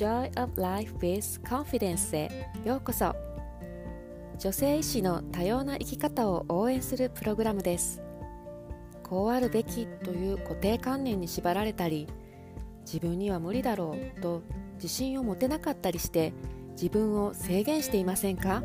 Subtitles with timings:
[0.00, 3.14] Joy of Life with Confidence へようこそ。
[4.38, 8.00] 女性医師の多様な生き方を応援するプログラムです。
[9.02, 12.06] こうあるべきという固定観念に縛られたり
[12.86, 14.40] 自分には無理だろうと
[14.76, 16.32] 自信を持てなかったりして
[16.70, 18.62] 自分を制限していませんか？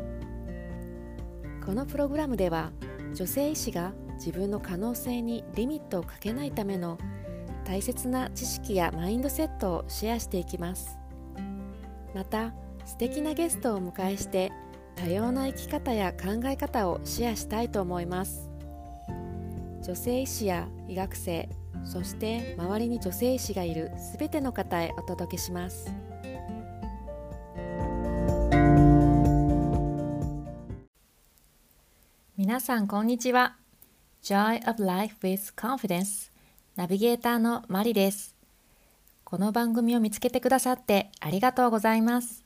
[1.66, 2.72] このプログラムでは
[3.12, 6.96] 女性医師が自分の可能性にリミットをかけないための
[7.66, 10.96] 大切な知識やマインドセットをシェアしていきます。
[12.14, 14.52] また素敵なゲストをお迎えして
[14.94, 18.50] 多様な生き方や考え方をシェアしたいと思います。
[19.82, 21.48] 女性医師や医学生
[21.84, 25.92] そして周りに女性医師がいるすべての方へお届けします。
[32.36, 33.56] 皆さんこんにちは。
[34.22, 36.32] Joy of Life with Confidence
[36.74, 38.35] ナビゲーターのマリです。
[39.36, 42.42] この番組を見つけてくださってありがとうございます。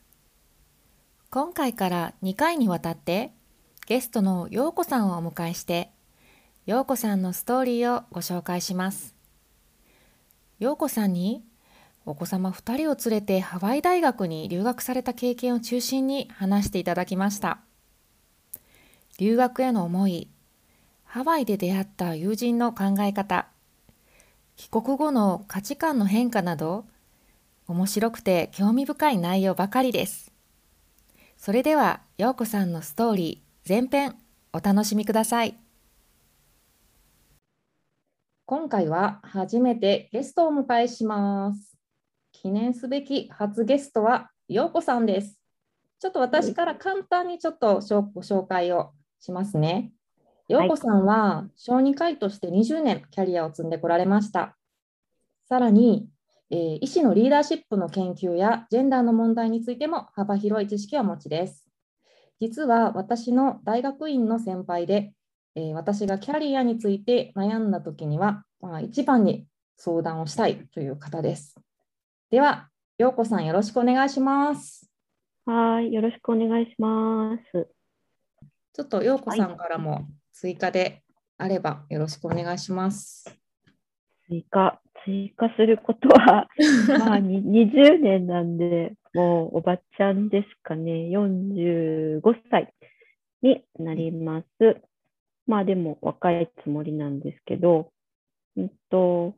[1.31, 3.31] 今回から2回にわたって
[3.87, 5.93] ゲストのようこさんをお迎えして、
[6.67, 9.15] ようこさんのストーリーをご紹介します。
[10.59, 11.45] ようこさんに
[12.07, 17.61] お子様2人を連れてハワイ大学に留学された経験を中心に話していただきました。
[19.17, 20.29] 留学への思い、
[21.05, 23.47] ハワイで出会った友人の考え方、
[24.61, 26.85] 帰国後の価値観の変化など
[27.67, 30.35] 面白くて興味深い内容ばかりです。
[31.39, 34.17] それでは陽子さんのストーリー前編
[34.53, 35.57] お楽しみください。
[38.45, 41.79] 今回は初めてゲストをお迎えします。
[42.31, 45.39] 記念すべき初ゲストは陽子さんです。
[46.01, 49.91] ちょっと私から簡単にちょっとご紹介をしますね。
[50.51, 54.57] 陽子さんは小児科医として20年キャリアを積んでこられました。
[55.49, 56.09] さらに、
[56.51, 61.69] えー、医師のリーダーシップの研究やジェンダーの問題についても幅広い知識をお持ちです。
[62.41, 65.13] 実は私の大学院の先輩で、
[65.55, 69.47] えー、私がキャリアについて悩んだ時には、まあ、一番に
[69.77, 71.55] 相談をしたいという方です。
[72.29, 72.69] では、
[72.99, 74.91] 陽子さんよろしくお願いします。
[75.47, 77.69] はい、よろしくお願いします。
[78.73, 80.09] ちょっと陽子さんからも
[80.41, 81.03] 追加で
[81.37, 83.39] あればよろしくお願いします。
[84.27, 86.49] 追加、追加することは、
[86.99, 92.73] まあ、20年なんで、もうおばちゃんですかね、45歳
[93.43, 94.81] になります。
[95.47, 97.93] まあでも若いつもりなんですけど、
[98.57, 99.35] うんと、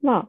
[0.00, 0.28] まあ、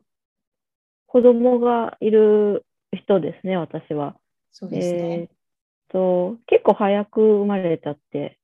[1.08, 4.16] 子供がいる人ですね、私は。
[4.52, 5.00] そうですね。
[5.00, 8.38] えー、と結構早く生まれちゃって、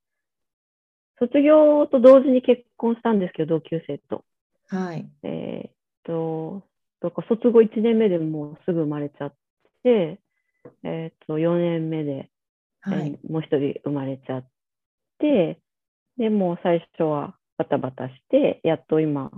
[1.20, 4.24] 卒業と同時に結婚したんですけど、同級生と。
[4.68, 5.10] はい。
[5.24, 5.72] えっ
[6.04, 6.64] と、
[7.02, 9.34] とか卒後1年目でもうすぐ生まれちゃっ
[9.84, 10.20] て、
[10.84, 12.30] えっと、4年目で、
[12.82, 14.48] はい、もう一人生まれちゃっ
[15.20, 15.60] て、
[16.18, 19.32] で、もう最初はバタバタして、やっと今、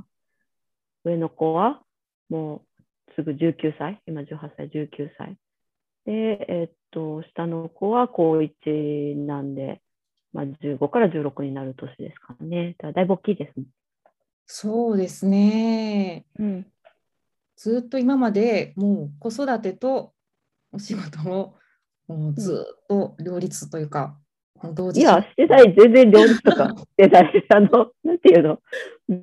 [1.03, 1.81] 上の子は
[2.30, 5.38] もうすぐ19歳、今18歳、19歳。
[6.06, 9.81] で、えっと、下の子は高1なんで、
[10.34, 12.75] まあ、15から16になる年ですかね。
[12.80, 13.66] だだいぶ大きいですね。
[14.46, 16.25] そうですね。
[16.40, 16.66] うん、
[17.56, 20.14] ずっと今までもう子育てと
[20.72, 21.56] お仕事を
[22.08, 24.18] もうずっと両立というか、
[24.64, 27.46] うん、同時いや、してない、全然両立とか してない。
[27.50, 28.59] あの、なんていうの、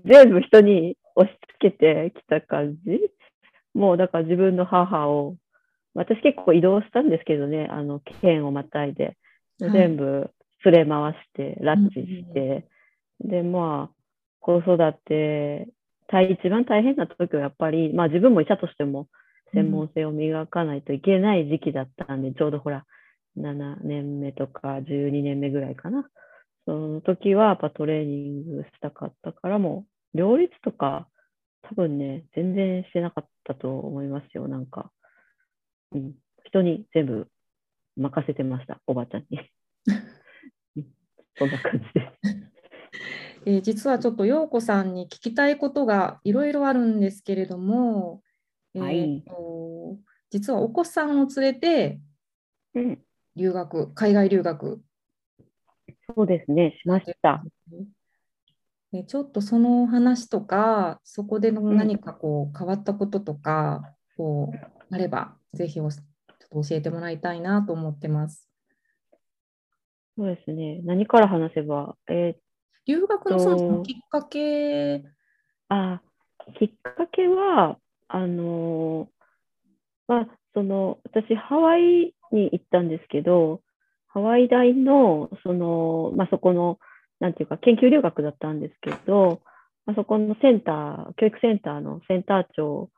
[0.05, 3.11] 全部人に押し付けてきた感じ？
[3.75, 5.37] もうだから自分の母を、
[5.95, 9.17] 私結構移動したんですけどね、あの、県をまたいで、
[9.59, 10.31] 全部
[10.65, 12.67] 連れ回して、拉致して、
[13.25, 13.95] うん、で、まあ、
[14.41, 15.69] 子育て、
[16.31, 19.09] 一番大変な時はやっぱり、まあ自分も医者としても
[19.53, 22.85] 専門性を磨かないといけない時期だったんで、うん、ちょうどほら、
[23.37, 26.09] 7年目とか12年目ぐらいかな。
[26.65, 31.09] その時はやっぱトレーニングしたかったからもう、両立とか
[31.63, 34.91] 多分ね、全然してなかったと思いますよ、なんか。
[35.93, 37.29] うん、人に全部
[37.97, 39.39] 任せてました、おばちゃんに。
[41.39, 42.49] そんな感じです。
[43.47, 48.21] えー、実はちょっと陽子さんに聞きたいことがいろいろあるんですけれども、
[48.75, 49.97] はい、えーと、
[50.31, 52.01] 実はお子さんを連れて
[53.37, 54.83] 留学、うん、海外留学。
[56.15, 57.43] そうですね、しました。
[58.91, 65.91] でちょっとその話とか、そこでの何かこう変わったこととか、こうあれば、ぜひちょっ
[66.51, 68.48] と教えてもらいたいなと思ってます。
[70.19, 70.81] そうですね。
[70.83, 72.41] 何から話せば、えー、
[72.87, 75.05] 留学のそのきっかけ
[75.69, 76.01] あ
[76.59, 77.79] きっかけは、
[78.09, 79.09] あの
[80.09, 83.61] まあ、その、私、ハワイに行ったんですけど、
[84.09, 86.79] ハワイ大の、その、まあ、そこの、
[87.21, 89.41] なんていうか、研究留学だったんですけど、
[89.87, 92.91] まあ、そこのセンター、教育センターのセンター長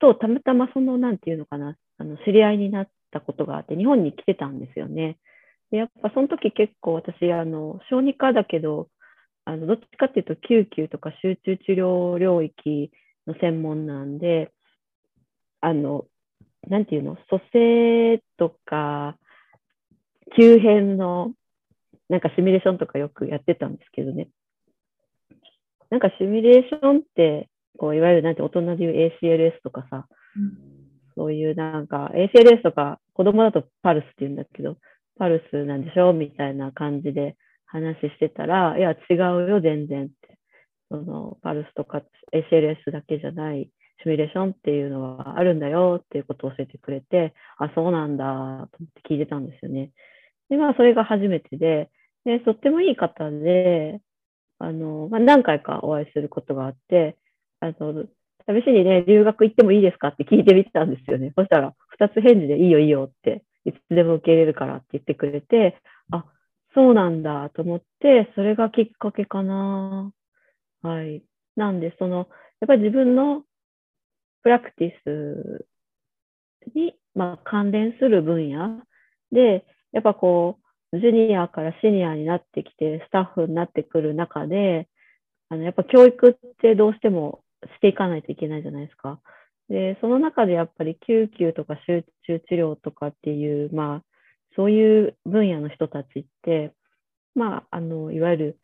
[0.00, 5.18] と、たまたまその、なんていうのかな、あの、知り合いになったことがあって、日本に来てたんですよね。
[5.70, 8.88] でやっぱその時結構私、あの、小児科だけど、
[9.44, 12.90] あの、どっちかっていうと救急とか集中治療領域
[13.26, 14.52] の専門なんで、
[15.60, 16.06] あの、
[16.68, 19.16] なんていうの、蘇生とか、
[20.36, 21.32] 急変の、
[22.08, 24.28] なんかシミュレーションとかよくやってたんですけどね。
[25.90, 30.06] なんかシミュレーションって、こういわゆるなんて大人でいう ACLS とかさ、
[30.36, 30.58] うん、
[31.16, 34.76] そういうなんか ACLS とか子供だとパルスって言うんだけど、
[35.20, 36.14] パルスなんでしょ？
[36.14, 37.36] みたいな感じで
[37.66, 40.38] 話してたら、いや違うよ全然って。
[40.88, 42.02] そのパルスとか
[42.32, 43.68] ACLS だけじゃない
[44.02, 49.90] シミュレーションっていうのはあるんだよっていうことを教えてくれて、あ、そうなんだと思って聞いてたんですよね。
[50.48, 51.90] で、まあ、それが初めてで、
[52.24, 54.00] で、とってもいい方で、
[54.58, 57.16] あの、まあ、何回かお会いすることがあって、
[57.60, 58.04] あの、
[58.48, 61.32] 試しにね、留学行ってもいいですかって聞いてみたんですよね。
[61.36, 65.80] そしたら、二つ返事でいいよいいよって、いつでも受け入れるからって言ってくれて、
[66.12, 66.24] あ、
[66.74, 70.12] そうなんだと思って、それがきっかけかな。
[70.82, 71.22] はい。
[71.56, 72.28] なんで、その、
[72.60, 73.44] やっぱり自分の
[74.42, 75.66] プラクティス
[76.74, 78.82] に、まあ、関連する分野
[79.32, 80.58] で、やっぱこ
[80.92, 84.88] う、ジュニアからシニアになってきて、スタッフになってくる中で、
[85.50, 87.42] あの、やっぱ教育ってどうしても
[87.76, 89.20] していかないといけないじゃないですか。
[89.70, 94.04] で、その中でやっぱり救急とか集中治療とかっていう、まあ、
[94.56, 96.74] そういう分野の人たちって、
[97.36, 98.58] まあ、あの、いわゆる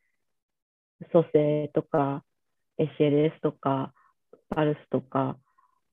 [1.13, 2.25] 蘇生とか
[2.81, 3.93] ACLS とか
[4.51, 5.37] パルスとか、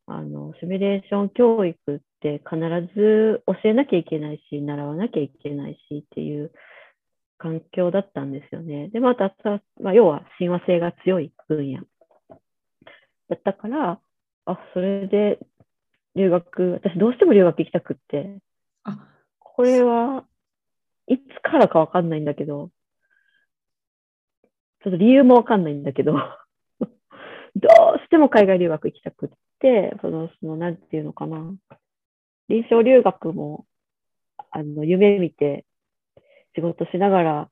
[0.08, 2.58] あの、シミュレーション教育って必
[2.96, 6.52] ず教えなきゃいけないし、習わなきゃいけないしっていう
[7.38, 8.90] 環境だったんですよね。
[8.90, 9.36] で、また、
[9.80, 11.82] まあ、要は親和性が強い分野
[13.30, 14.00] だったから、
[14.46, 15.40] あ、それで
[16.16, 18.40] 留学、私どうしても留学行きたくって、
[18.84, 19.08] あ
[19.40, 20.26] これは
[21.08, 22.70] いつからかわかんないんだけど、
[24.84, 26.14] ちょっと理由もわかんないんだけど
[27.56, 29.30] どうしても海外留学行きたくっ
[29.60, 31.54] て、その、その、なんていうのかな。
[32.50, 33.66] 臨床留学も、
[34.52, 35.66] あの、夢見て、
[36.56, 37.50] 仕事しながら、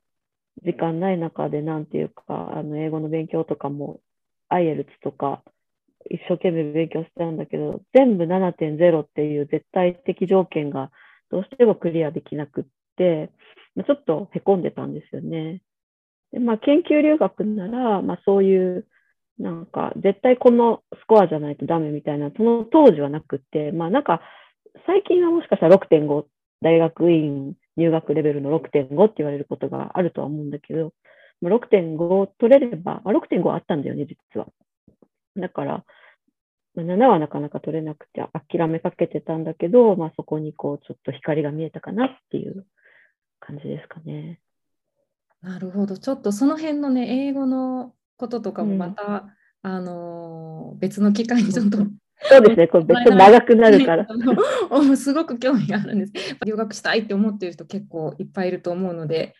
[0.63, 4.01] 時間ない中で、なんていうか、あの、英語の勉強とかも、
[4.49, 5.43] IELTS とか、
[6.09, 10.91] 一生懸命勉強したんだけど、全部7.0っていう絶対的条件が
[11.29, 12.63] どうしてもクリアできなくっ
[12.97, 13.29] て、
[13.75, 15.61] ちょっと凹んでたんですよね。
[16.31, 18.87] でまあ、研究留学なら、まあ、そういう
[19.41, 24.21] なんか、絶対このスコアじゃないとダメみたいな、その当時はなくって、まあなんか、
[24.85, 26.25] 最近はもしかしたら6.5、
[26.61, 30.93] 大学院入学レベルの6.5って言われることがあるとは思うんだけど、
[31.43, 34.47] 6.5取れれば、あ、6.5あったんだよね、実は。
[35.37, 35.85] だから、
[36.77, 42.65] 7はなかなか取れなくて諦めかけてたんだけど、まあそこにこう、ちょっと光が見えたかなっていう
[43.39, 44.39] 感じですかね。
[45.41, 45.97] なるほど。
[45.97, 49.25] ちょっとその辺のね、英語のこととかもまた、
[49.63, 51.77] うん、あの別の機会にちょっと、
[52.23, 54.07] そうですね、これ別に長くなるから。
[54.95, 56.13] すごく興味があるんです。
[56.45, 59.35] 留学したいって思ってる人結構いっぱいいると思うので、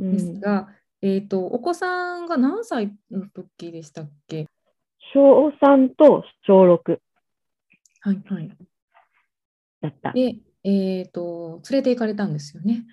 [0.00, 0.68] うん、ですが、
[1.02, 4.46] えっ、ー、と、お子さんが何歳の時でしたっけ？
[5.14, 6.98] 小3と小6。
[8.00, 8.50] はいはい。
[9.80, 10.12] だった。
[10.12, 12.84] で、えっ、ー、と、連れて行かれたんですよね。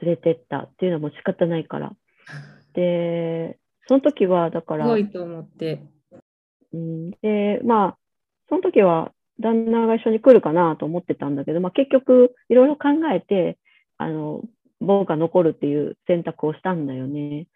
[0.00, 1.92] 連れてったっていうのも仕方ないから。
[2.74, 3.58] で、
[3.88, 4.84] その時は、だから。
[4.84, 5.82] すごいと思って。
[6.72, 7.98] うん、で、まあ、
[8.48, 13.58] その時は、旦那が一緒に来るかなと思ってたんだけど、まあ、結局、いろいろ考えて、
[13.98, 14.42] あの、
[14.80, 17.48] 僕が残るっていう選択をしたんだよね。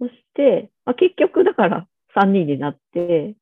[0.00, 3.34] そして、まあ、結局、だから、3人になって、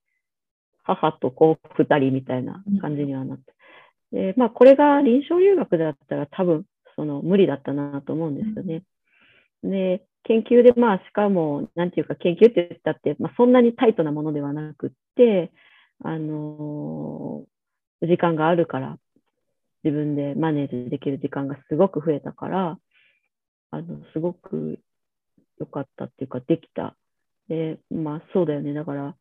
[0.85, 3.52] 母と子2人みたいな感じにはなって。
[4.12, 8.82] で、まあ、これが臨床留学だったら多分、その、無理だったなと思うんですよね。
[9.62, 15.52] で、研究で、まあ、しかも、なんていうか、研究って言ったって、まあ、そんなにタイトなものではなくって、
[16.02, 18.99] あのー、時間があるから、
[19.82, 22.78] 自分でマネージできる時間がすごく増えたから、
[23.70, 24.80] あの、すごく
[25.58, 26.96] 良かったっていうか、できた。
[27.49, 28.73] で、まあ、そうだよね。
[28.75, 29.15] だから、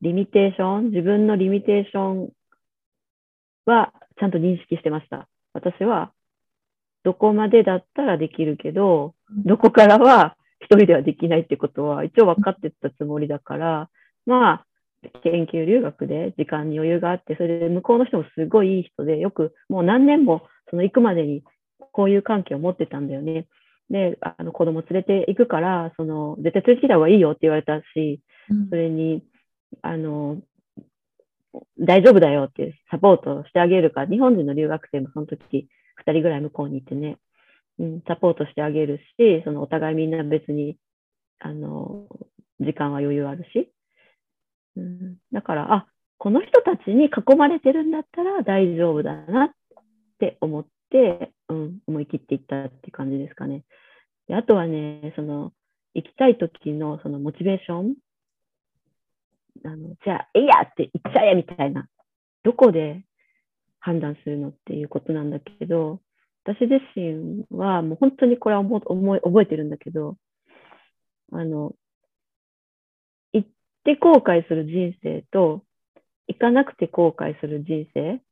[0.00, 2.32] リミテーション、自分のリミテーション
[3.66, 5.28] はちゃんと認識してました。
[5.52, 6.12] 私は、
[7.04, 13.90] どこまでだったらできるけど、どこからは一人ではできないってことは一応分かってたつもりだから、
[14.26, 14.66] まあ、
[15.24, 21.42] 研究留学で時間に余裕があって、それで向こうの人もすごいいい人で、よくもう何年もその行くまでに
[21.90, 23.46] こういう関係を持ってたんだよね。
[23.92, 28.20] で、あの子供連れて行くから、その絶対連れてきた方がいいよって言われたし、
[28.50, 29.22] うんそれに、
[29.82, 30.40] あの、
[31.78, 35.68] 大丈夫だよってサポートしてあげるから、日本人の留学生もその時
[36.06, 37.18] 2人ぐらい向こうにいてね、
[37.78, 40.78] うん、サポートしてあげるし、そのお互いみんな別に、
[41.38, 42.06] あの、
[42.60, 43.70] 時間は余裕あるし、
[44.76, 49.50] うん、だから、あ、この人たちに囲まれてるんだったら大丈夫だなっ
[50.18, 53.64] て思って、うん、思い切っていったって感じですかね。
[54.32, 55.52] であとはね、その、
[55.92, 57.94] 行きたい時のそのモチベーション、
[59.62, 61.86] あの、じゃあ、いいやって言っちゃえみたいな、
[62.42, 63.04] どこで
[63.78, 66.00] 判断するのっていうことなんだけど、
[66.46, 70.16] 私自身はもう本当にこれは思思い覚えてるんだけど、
[71.30, 71.74] あの、
[73.34, 73.48] 行っ
[73.84, 75.62] て後悔する人生と、
[76.26, 78.22] 行かなくて後悔する人生。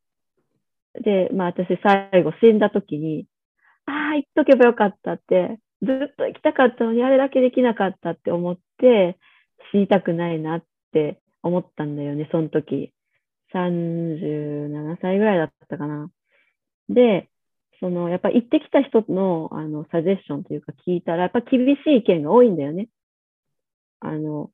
[0.98, 3.26] で、まあ私最後死んだ時に、
[3.84, 9.18] ああ、行っとけばよかったって、ずっと行きたかったのにあれだけできなかったって思って、
[9.72, 12.92] 死にたくないなって思ったんだよね、その時。
[13.52, 16.10] 37歳ぐらいだったかな。
[16.88, 17.28] で、
[17.80, 22.88] その、やっぱ行ってきた人の、あの、サジェッションというか聞いたら、やっぱ厳しい意見が多いんだよね。
[24.00, 24.50] あの、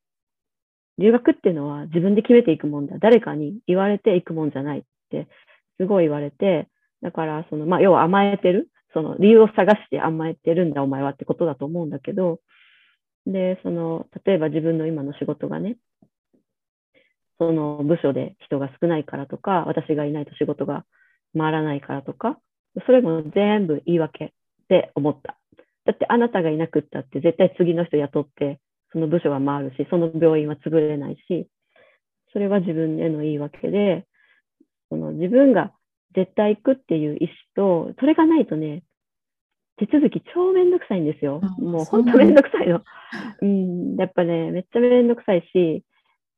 [0.98, 2.96] 留学っていうのは自分で決めていくもんだ。
[2.98, 5.28] 誰かに言われていくもんじゃないって、
[5.78, 6.68] すごい言われて、
[7.02, 8.70] だから、その、まあ、要は甘えてる。
[8.96, 12.40] その、理由を探して甘えてるんだ、お前はってことだと思うんだけど、
[13.26, 15.76] で、その、例えば自分の今の仕事がね、
[17.38, 20.86] その部署で人が少ないからとか、私がいないと仕事が
[21.36, 22.38] 回らないからとか、
[22.86, 24.30] それも全部言い訳っ
[24.70, 25.36] て思った。
[25.84, 28.60] だってあなたがいなくったって絶対次の人雇って、
[28.92, 31.48] その部署は回るし、その病院は潰れないし、
[32.32, 34.06] それは自分への言い訳で、
[34.88, 35.72] その自分が
[36.14, 38.82] 絶対行くっていう意思と、それがないとね、
[39.78, 41.40] 手続き超めんどくさいんですよ。
[41.42, 42.82] あもう本当めんどくさいの。
[43.42, 45.84] うん、やっぱね、めっちゃめんどくさいし、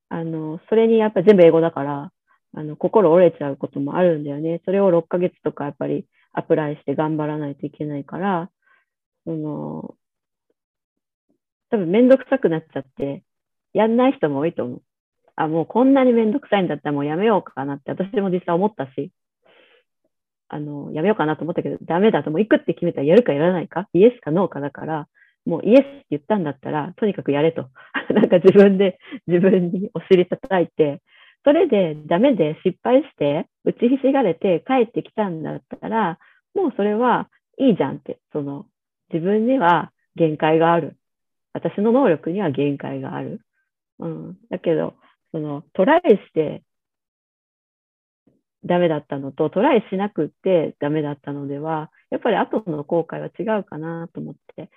[0.08, 2.12] あの、それにやっぱ全部英語だから、
[2.54, 4.60] あの、心折れちゃうこともあるんだよね。
[4.64, 8.50] それを6ヶ月とかやっぱりアプライして頑張らないといけないから、
[9.24, 9.94] その、
[11.70, 13.22] 多分めんどくさくなっちゃって、
[13.72, 14.82] やんない人も多いと思う。
[15.36, 19.12] あ、もうこんなにめんどくさいんだったらもうやめようかなって私も実際思ったし、
[20.48, 25.08] あの、やめようかなと思ったけど、ダメだともう行くって決めたらやるかやらないか、イエスかノーかだから、
[25.44, 27.68] もうイエスって言ったんだったら、とにかくやれと。
[28.14, 31.00] なんか自分で自分にお尻叩いて、
[31.44, 36.18] それでダメで失敗して、打ちひしがれて帰ってきたんだったら、
[36.54, 37.28] もうそれは
[37.58, 38.66] いいじゃんって、その、
[39.12, 40.96] 自分には限界がある。
[41.52, 43.40] 私の能力には限界がある。
[43.98, 44.36] うん。
[44.50, 44.94] だけど、
[45.32, 46.62] その、トライして
[48.64, 54.70] ダメだったのと、トライしなくってダメだったのでは、やっぱり後の後悔は違うかなと思って。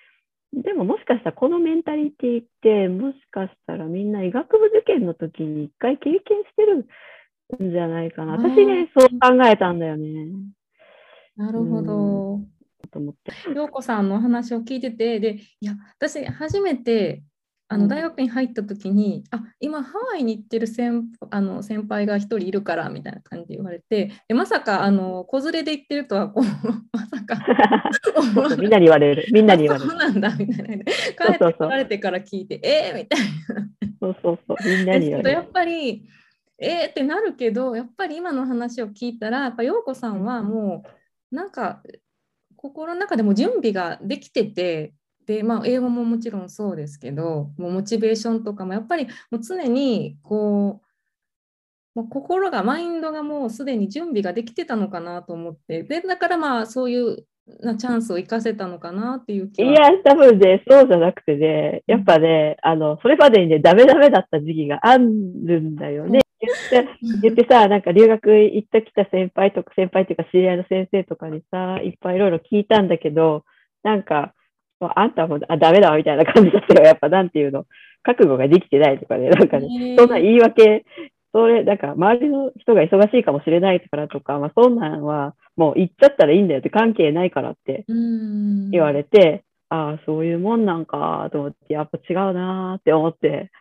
[0.54, 6.24] でももしかしたらこのメンタリティって、もしかしたらみんな医学部受験の時に一回経験し
[6.56, 6.88] てる
[7.66, 8.34] んじゃないかな。
[8.34, 10.28] 私ね、そう考えたんだよね。
[11.38, 12.40] なるほど。
[12.92, 13.32] と思って。
[13.56, 17.24] 陽子さんのお話を聞いてて、で、いや、私、初めて
[17.72, 26.44] あうんの大学に入った時に、あ今、ハワイに行ってる先あの先輩が一人いるからみたいな感じで言われて、でまさかあの子連れで行ってるとはこう、
[26.92, 29.26] まさかみんなに言われる。
[29.32, 29.98] みんなに言われるそう。
[29.98, 30.84] なんだみたいな。
[30.84, 33.20] 帰ってこられてから聞いて、えー、みたい
[34.02, 34.58] そうそうそう。
[34.68, 35.00] みんなな。
[35.00, 35.46] にやっ。
[35.46, 36.10] ぱり、
[36.60, 40.84] えーってなるけど、やっぱり今の話を聞いたら、やっぱ陽子さんはも
[41.32, 41.82] う、なんか、
[42.58, 44.94] 心の中でも準備ができてて、
[45.26, 50.82] でまあ、英語ももちろんそうですけど、もうモチベーションとかもやっぱりもう常にこ
[51.96, 57.26] う、もう心が、マインドがもうすでに準備ができてたのかなと思って、でだからまあそういう
[57.60, 59.72] なチャンスを生かせたのかなっていう気は。
[59.72, 66.22] いや、多分ね、そうじゃなくてね、やっぱね、あの、それまでにね、ダメダメだった時期があるんだよね。
[66.40, 66.90] 言って、
[67.22, 73.44] 言ってさ、なんか留学行ってきた先輩とか、先輩っていうか知り合いの先生とかにさ、いっぱいいろいろ聞いたんだけど、
[73.84, 74.34] なんか、
[74.82, 76.84] もうあんたもあダメだわみたいな感じだったよ。
[76.84, 77.66] やっぱなんていうの、
[78.04, 80.84] 覚悟ができてないとかね、なんかね、ねそんな言い訳、
[81.34, 93.52] それ、なんか周りの人が忙しいかもしれないからとか、まあそんなんはもう言っちゃったらいいんだよって関係ないからってうん言われて、ああ、そういうもんなんかと思って、やっぱ違うなーって思って、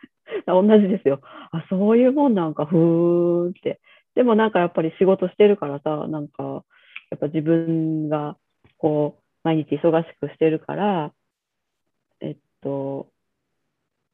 [0.47, 1.21] 同じですよ。
[1.51, 3.79] あ、そういうもんなんか、ふーんって。
[4.15, 6.63] でもなんかやっぱり仕事してるからさ、なんか、
[7.11, 8.35] やっぱ自分が
[8.77, 11.13] こう、毎日忙しくしてるから、
[12.19, 13.07] えっと、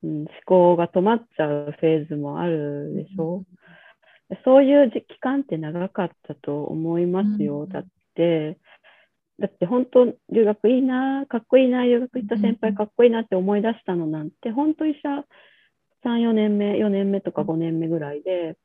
[0.03, 3.43] うん、思考が止まっちゃうフェーズもあるでしょ？
[4.29, 7.65] うん、そういう期間って長かったと思いますよ。
[7.67, 8.57] だって、
[9.39, 15.25] だって本当、留学いいな、かっこいいな、留学行った先輩かっこいいなって思い出したのなんて、本当医者
[16.03, 18.57] 3、4年目、4年目とか5年目ぐらいで、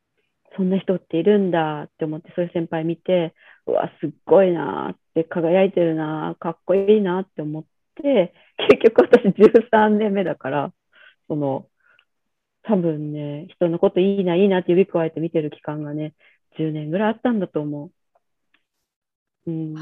[0.57, 3.35] そんな人っているんだって思って、そういう先輩見て、
[3.67, 7.65] うわ、すっごいなって、輝いてるな、かっこいいなって思っ
[8.03, 8.35] て、
[8.71, 10.73] 結局私13年目だから、
[11.29, 11.67] その、
[12.65, 16.15] 多分ね、人のこといいな、いいなって指くわえて見てる期間がね、
[16.59, 17.91] 10年ぐらいあったんだと思
[19.47, 19.51] う。
[19.51, 19.75] うん。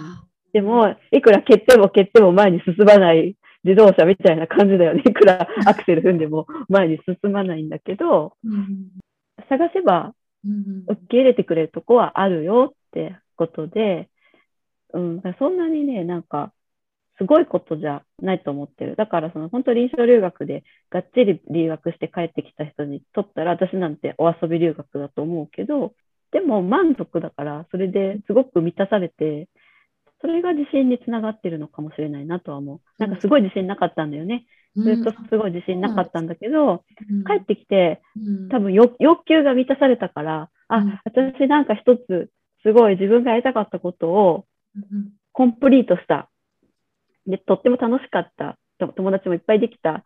[0.53, 5.03] でも、いくら蹴っても蹴っても前に進まない自動車みたいな感じだよね。
[5.07, 8.89] いくらアクセル踏んでも前に進まないんだけど、うん、
[9.49, 10.15] 探せば
[10.89, 14.11] 受け入れてくれるとこはあるよってことで、
[14.93, 16.53] うん、そんなにね、なんか、
[17.17, 18.97] すごいことじゃないと思ってる。
[18.97, 25.93] だからその本当臨床留学でがっちり留学して帰ってきた人にとったら私なんてお遊び留学だと思うけど、
[26.33, 29.51] でも満足だからそれですごく満たされて、
[30.23, 32.81] それが自信につながってるのかもしれないなとは思う。
[32.97, 34.47] なんかすごい自信なかったんだよね。
[34.75, 38.01] ずっとすごい自信なかったんだけど、うん、帰ってきて、
[38.51, 42.31] 多分欲求が満たされたから、あ、私なんか一つ
[42.63, 44.45] すごい自分がやりたかったことを
[45.33, 46.31] コンプリートした。
[47.27, 48.59] で、とっても楽しかった。
[48.79, 50.05] 友達もいっぱいできた。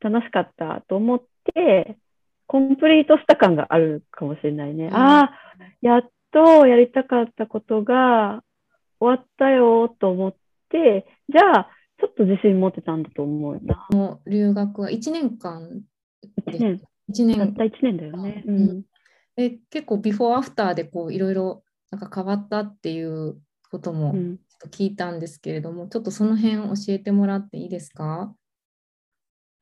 [0.00, 1.22] 楽しかったと思っ
[1.54, 1.96] て、
[2.46, 4.86] コンプリートした感があるかもしれないね。
[4.86, 5.32] うん、ああ、
[5.80, 8.42] やっとやりたかったことが
[8.98, 10.34] 終わったよと思っ
[10.68, 13.86] て、じゃあ、ちょっと自信持ってたんだと思うな。
[13.90, 15.82] もう留学は1年間
[16.46, 16.80] 1年。
[17.10, 17.36] 1年。
[17.38, 18.42] たった1年だよね。
[18.46, 18.82] うん、
[19.36, 23.36] え結構ビフォーアフターでこういろいろなんか変わったっていう
[23.70, 28.34] こともちょっと聞いたんですけれども、うん、ちょっとその辺教えてもらっていいですか？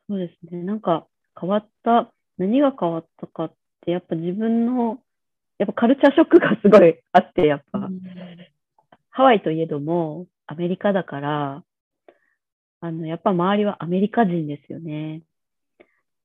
[0.08, 0.62] そうですね。
[0.62, 1.06] なんか
[1.38, 5.00] 変わった、何が変わったかって、やっぱ自分の、
[5.58, 8.00] やっぱカルチャーショックがすごい あって、やっぱ、うん、
[9.10, 11.64] ハワイといえども、アメリカだから、
[12.80, 15.22] あの、やっぱ周りはアメリカ人ですよね。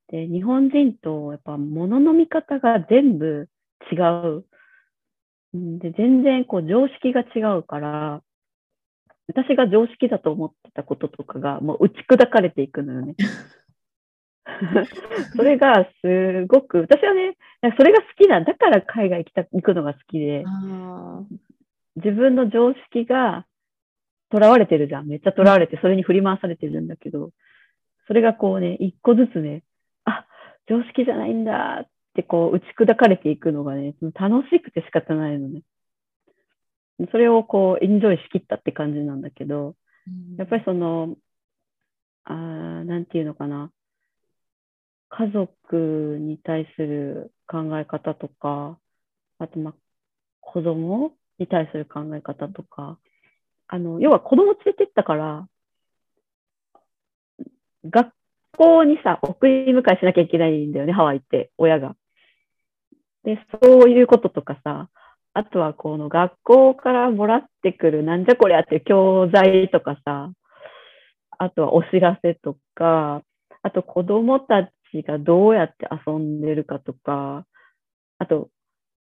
[0.07, 3.49] で、日本人とやっぱ物の見方が全部
[3.91, 4.45] 違う。
[5.79, 8.21] で、全然こう常識が違うから、
[9.27, 13.15] 私が常識だと思ってたこととかがもう打ち砕かれていくのよね。
[15.35, 17.35] それがすごく、私はね、
[17.77, 20.43] それが好きな、だから海外行きた行くのが好きで、
[21.95, 23.45] 自分の常識が
[24.31, 25.07] 囚われてるじゃん。
[25.07, 27.31] めっちゃ囚われて、それに振り回されてるんだけど、
[28.07, 29.63] それがこうね、一個ずつね、
[30.03, 30.27] あ、
[30.67, 35.61] 常識じゃないんだってこう打ち砕かれていくのがね、楽しくて仕方ないのね。
[37.11, 39.75] それをこうエンジョイしきったって感じなんだけど、
[40.37, 41.15] やっぱりその、
[42.23, 43.71] あなんていうのかな。
[45.09, 48.77] 家族に対する考え方とか、
[49.39, 49.73] あとまあ、
[50.41, 52.97] 子供に対する考え方とか、
[53.67, 55.47] あの、要は子供連れてったから、
[57.85, 58.13] 学
[58.57, 61.95] 校にさ、送り迎えしなきゃいけないんだよね、ハワイって、親が。
[63.25, 64.89] で、そういうこととかさ、
[65.33, 70.31] あとはこの学校からもらってくるなんじゃこりゃって教材とかさ、
[71.37, 73.21] あとはお知らせとか、
[73.61, 77.45] あと子供たちがどうやって遊んでるかとか、
[78.19, 78.49] あと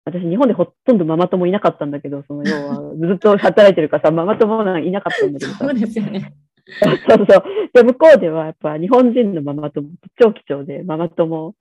[0.05, 5.65] 私、日本でほとんどママ友いなかったんだけど、その要は、 ずっと働いてるからさ、ママ友なんいなかったんだけどさ。
[5.65, 6.33] そうですよね。
[6.79, 7.43] そうそう。
[7.73, 9.87] で、向こうではやっぱ日本人のママ友、
[10.19, 11.55] 超貴重で、ママ友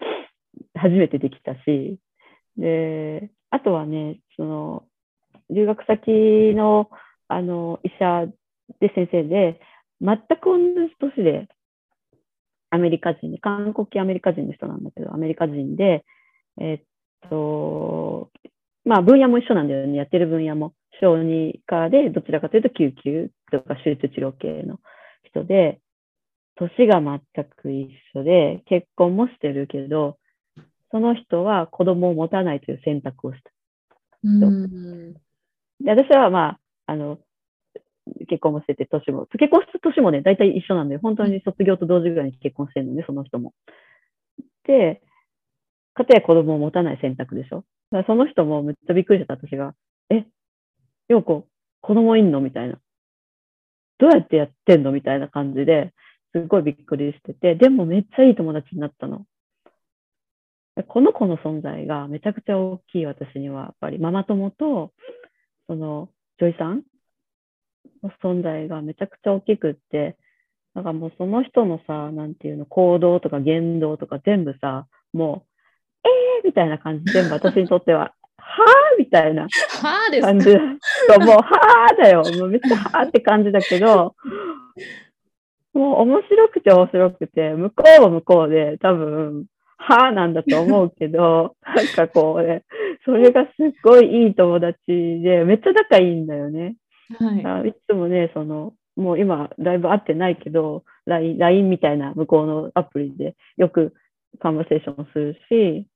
[0.75, 1.99] 初めてできたし、
[2.57, 4.85] で、あとはね、その、
[5.51, 6.91] 留学先の、
[7.29, 8.27] あの、医者
[8.81, 9.61] で先生で、
[10.01, 11.49] 全く同じ年で、
[12.71, 16.05] アメリカ人で、韓国系アメリカ人の人なんだけど、アメリカ人で、
[16.61, 16.81] え、っ
[17.29, 18.31] と、
[18.85, 19.97] まあ分野も一緒なんだよね。
[19.97, 24.81] やってる分野も小児科で、どちらかというと救急とか手術治療系の
[25.25, 25.81] 人で、
[26.57, 30.19] 年が全く一緒で、結婚もしてるけど、
[30.93, 33.51] その人は子供を持たないという選択をした。
[34.23, 37.19] うんで私はまあ、あの、
[38.29, 43.53] 結婚もしてて、年も、結婚した年もね、大体一緒なんで、本当に卒業と同時ぐらいに結婚してるのね、その人も。
[44.65, 45.03] で、
[45.95, 47.65] かたや子供を持たない選択でしょ。
[47.91, 49.75] だからその人もめっちゃびっくりした、私が。
[50.11, 50.25] え、
[51.09, 51.47] ようこ、
[51.81, 52.41] 子供いんの？
[52.41, 52.79] みたいな。
[53.99, 54.93] どうやってやってんの？
[54.93, 55.93] みたいな感じで、
[56.33, 59.27] すごいびっくりしてて、でもめっちゃいい友達になったの。
[60.89, 64.93] この子の存在がめちゃくちゃ大きい私には、やっぱりママ友と、
[65.67, 66.09] その、
[66.39, 66.83] ジョイさん
[68.03, 70.17] の存在がめちゃくちゃ大きくって、
[70.75, 75.45] だからもうその人のさ、なんていうの、行動とか言動とか全部さ、も
[76.05, 79.47] う、えーみたいな感じ、全部私にとっては、 はぁみたいな
[80.21, 80.51] 感じ。
[80.51, 80.59] そ
[81.17, 82.23] う、もう、はぁだよ。
[82.39, 84.15] もうめっちゃはぁって感じだけど、
[85.75, 89.47] もう面白くて面白くて、向こうは向こうで、多分、
[89.83, 92.63] はぁなんだと思うけど、 なんかこうね、
[93.05, 96.77] それがすっごいいい友達で、めっちゃ仲いいんだよね。
[97.19, 97.45] はい。
[97.45, 103.95] あいつもね、その、もう今、だいぶ会ってないけど、LINE, みたいな向こうのアプリでよく
[104.39, 105.89] カンバセーションするし、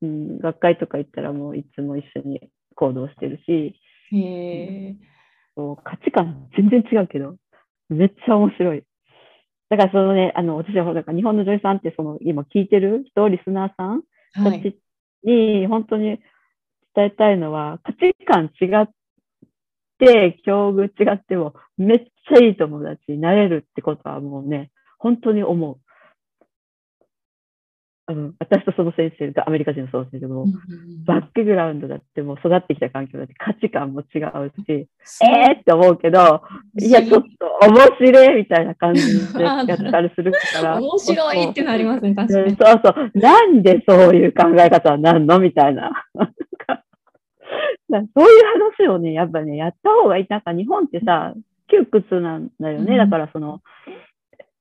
[0.00, 2.40] うん、学会とか行ったらもういつも一緒に
[2.74, 3.74] 行動してるし、
[4.12, 4.96] へ
[5.56, 7.36] う価値観全然違うけど、
[7.90, 8.84] めっちゃ面白い。
[9.70, 14.02] だからそのね、あの、私はほら、日本の女優さんってその今聞いてる人、リスナーさん
[14.34, 14.62] はい。
[14.62, 14.78] たち
[15.24, 16.18] に本当に
[16.94, 18.88] 伝えたいのは、価値観違っ
[19.98, 25.78] て、境遇違っても、めっちゃいい友達になれるってことはもうね、本当に思う。
[28.06, 34.88] うん、私とその先生がアメリカ人のそうですけど、うんうんうんバックグラウンドだってもう育ってきた環境だって価値観も違うし、
[35.22, 36.40] えーって思うけど、
[36.80, 40.80] いや、ちょっと面白いみたいな感じで やったりするから。
[40.80, 42.56] 面白いってなりますね、確かうんに。
[42.56, 43.10] そうそう。
[43.18, 45.90] なんでそういう考え方はなんのみたいな。
[46.14, 46.26] なん
[46.66, 46.84] か
[47.90, 48.44] なんかそういう
[48.80, 50.26] 話をね、やっぱね、やった方がいい。
[50.30, 51.34] なんか日本ってさ、
[51.68, 52.92] 窮屈なんだよね。
[52.92, 53.60] うんだからその、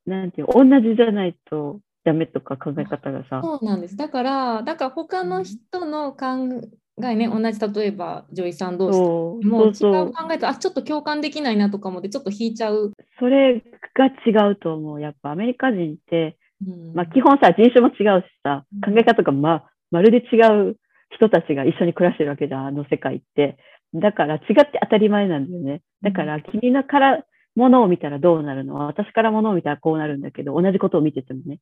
[0.05, 3.41] なんていう、同じじゃないとダメとか考え方がさ。
[3.43, 3.95] そうなんです。
[3.95, 6.61] だから、だから他の人の考
[7.01, 8.99] えね、同じ例えば女医さん同士
[9.47, 9.69] もう違
[10.01, 10.13] う。
[10.13, 12.93] 考えとあちょっと共感できないなとかもでちょっと引いちゃう。
[13.19, 13.63] それ
[13.95, 15.01] が違うと思う。
[15.01, 20.77] やっぱアメリカ人って、うんまあ基本さ、人種も違うしさ、考え方がま、まるで違う
[21.09, 23.57] 人たちが一緒に暮らしてるわけじゃん、あの世界って。
[23.95, 25.81] だから違って当たり前なんだよね。
[26.01, 27.23] だから君のから
[27.55, 28.75] ものを見たらどうなるの？
[28.87, 31.59] 私からものを見たらこうなるんだけど、同じことを見ててもね。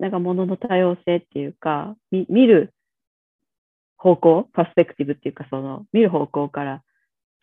[0.00, 2.74] なんかものの多様性っていうか、み見る
[3.96, 6.82] 方向、パスペクティブっていうか、その見る方向から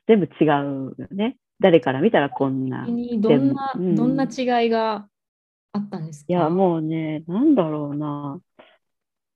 [0.07, 1.37] 全部違うよね。
[1.59, 2.85] 誰から見たらこんな。
[2.87, 5.07] にどんな、うんどんな違いが
[5.73, 6.25] あったんですか？
[6.27, 8.39] いや、もうね、なんだろうな。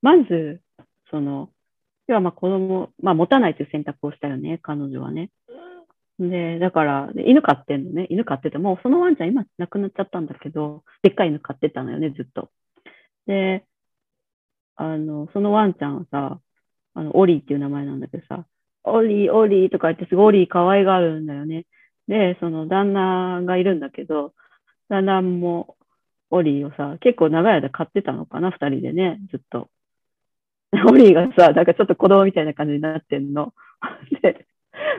[0.01, 0.61] まず、
[1.09, 1.49] その、
[2.07, 5.29] 要はまあ子供、まあ持たないという選択をしたよね、彼女はね。
[6.19, 8.07] で、だから、犬飼ってんのね。
[8.09, 12.51] 犬飼ってて、もうそのワンちゃん今亡くなっちゃったんだけど、でっかい犬飼ってたのよね、ずっと。
[13.27, 13.65] で、
[14.75, 16.39] あの、そのワンちゃんはさ、
[16.93, 18.45] あの、オリーっていう名前なんだけどさ、
[18.83, 21.65] オリー、オリーとか言ってすごいオリー可愛がるんだよね。
[22.07, 24.33] で、その旦那がいるんだけど、
[24.89, 25.77] 旦那も
[26.29, 29.69] オリーをさ、結構長い間飼ってたのかな、二人でね、ずっと。
[30.89, 33.53] オリーがさ、なんかちょっと子供みたいな感じになってんの。
[34.21, 34.45] で、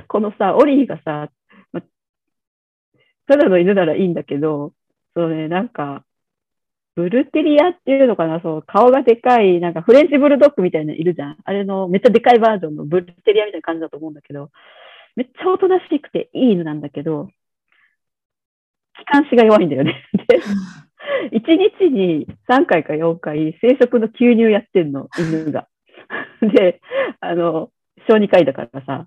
[0.07, 1.31] このさ、オリーがさ、
[1.73, 1.83] ま
[3.27, 4.73] ただの犬ならいいんだけど、
[5.15, 6.05] そうね、なんか、
[6.95, 11.37] ブルテリアっていうのかな、そう、顔がでかい、なんかフレンチブルドッグみたいなのいるじゃん。
[11.45, 14.51] あれのめっちゃでかいバージョンのブルテリアみたいな感じだと思うんだけど、
[15.15, 17.29] めっちゃおとなしくていい犬なんだけど、
[18.99, 20.05] 気管支が弱いんだよね。
[20.29, 20.41] で、
[21.37, 21.43] 1
[21.79, 25.69] 日に3回か4回生殖の吸入やってんの、犬が。
[26.41, 26.81] で、
[27.21, 27.71] あの、
[28.09, 29.07] 小児科医だからさ、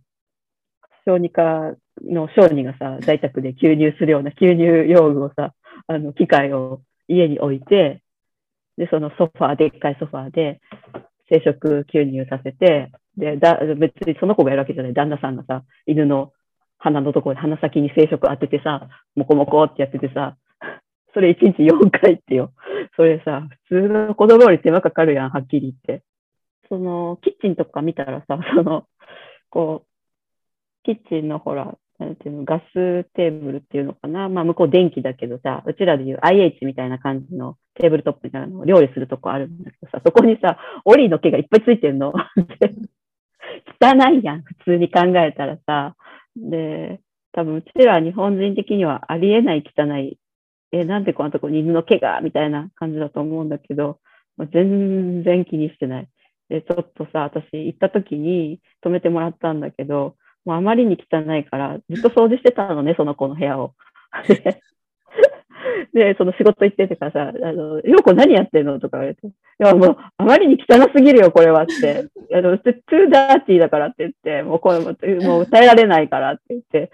[1.10, 5.56] 小児科の小児がさ、在宅で吸入するような吸入用具をさ、
[5.88, 8.04] あの、機械を家に置いて、
[8.78, 10.62] で、そのソファー、でっかいソファーで
[11.30, 14.93] 生殖吸入させて、で、だ、別にその子がやるわけじゃない。
[14.93, 16.32] 旦那さんがさ、犬の
[16.78, 20.38] 鼻のところで鼻先に生殖当ててさ、もこもこってやっててさ、
[21.13, 22.54] それ1日4回ってよ。
[22.95, 26.04] それさ、普通の子供より手間かかるやん、はっきり言って。
[26.69, 28.86] その、キッチンとか見たらさ、その、
[29.50, 29.88] こう、
[30.89, 34.28] キッチンのほら、なんていうの、ガステーブルっていうのかな。
[34.28, 42.13] まあ、向こう電気だけどさ、うちらでいう IH みたいな感じのテーブルトップみたいなのを料理するとこあるんだけどさ、そこにさ、オリーの毛がいっぱいついてんの。
[43.82, 45.95] 汚いやん、普通に考えたらさ。
[46.36, 47.02] で、
[47.34, 50.17] 多分うちら日本人的にはありえない汚い、
[50.71, 52.21] え、なんでこんなとこに犬の毛が？
[52.21, 53.99] みたいな感じだと思うんだけど、
[54.38, 56.08] まあ全然気にしてない。
[56.49, 60.15] で、ちょっとさ、私行った時に泊めてもらったんだけど、
[60.50, 63.76] もうあまりに汚いから、ずっと掃除してたのね、その子の部屋を。
[64.28, 64.62] で
[65.94, 68.80] で、その仕事行っててからさ、あの、ようこ何やってんの？
[68.80, 72.06] とか言われて、いや、もう、あまりに汚すぎるよ、これはって。
[72.34, 76.92] あの、トゥーダーティーだからって言って、もうこれも、もう耐えられないからって言って、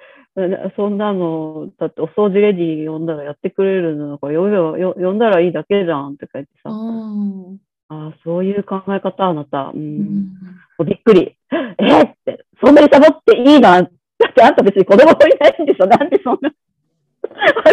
[0.76, 7.56] そんなの、だってお掃除レディ呼んだらやってくれるのか、呼べよ、呼んだらいいだけじゃんとか言ってさ、あー。
[7.88, 10.34] ああ、そういう考え方あなた、う、うん。
[10.80, 11.38] うびっくり。
[11.78, 16.56] えって、そんなにサボっていいのだってあんた別に子供いないんでしょなんでそんな、わ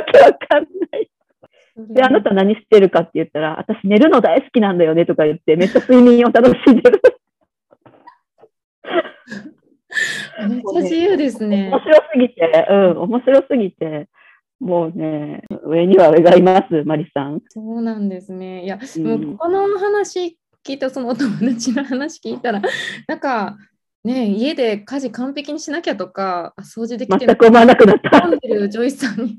[0.03, 1.11] けわかんない。
[1.77, 7.01] で、あなた何してるかって言ったら、私寝るの大好きなんだよねとか言って、めっちゃ睡眠を楽しんでる。
[10.49, 11.69] めっちゃ自由ですね。
[11.71, 14.09] 面白すぎて、うん、面白すぎて、
[14.61, 17.41] もうね、上には上がいます、マリさん。
[17.49, 18.65] そうなんですね。
[18.65, 22.63] いや、うんもうこの話聞いた、そのお友達の話聞いたら、
[23.09, 23.57] なんか、
[24.05, 28.27] ね、家で家事完璧にしなきゃとか、あ掃除できて全く思わなくなった。
[28.27, 29.39] 飲んでるジョイスさんに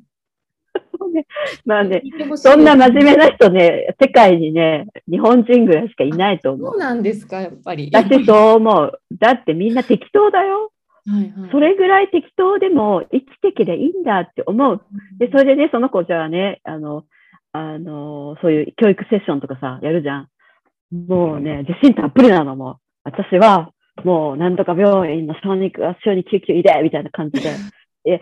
[1.65, 2.01] まあね。
[2.35, 6.79] そんな真面目な人ね、世界にね、日本人ぐらいしかいないと思そうう。
[6.79, 7.89] なんですか、やっぱり。
[7.93, 8.99] 私そう思う。
[9.19, 10.71] だってみんな適当だよ。
[11.05, 14.81] はいはい、それぐらい適当でも生きてけりゃいいんだって思う。
[15.19, 17.03] で、それでね、その子じゃあね、あの、
[17.51, 20.27] あの、そういう教育セッションとかさ、やるじゃん。
[21.07, 22.75] もうね、自信たっぷりなのもう。
[23.03, 23.72] 私は、
[24.03, 27.51] もう、なんとか病院の小児科、小児救急医で、みたいな感じで。
[28.05, 28.19] え、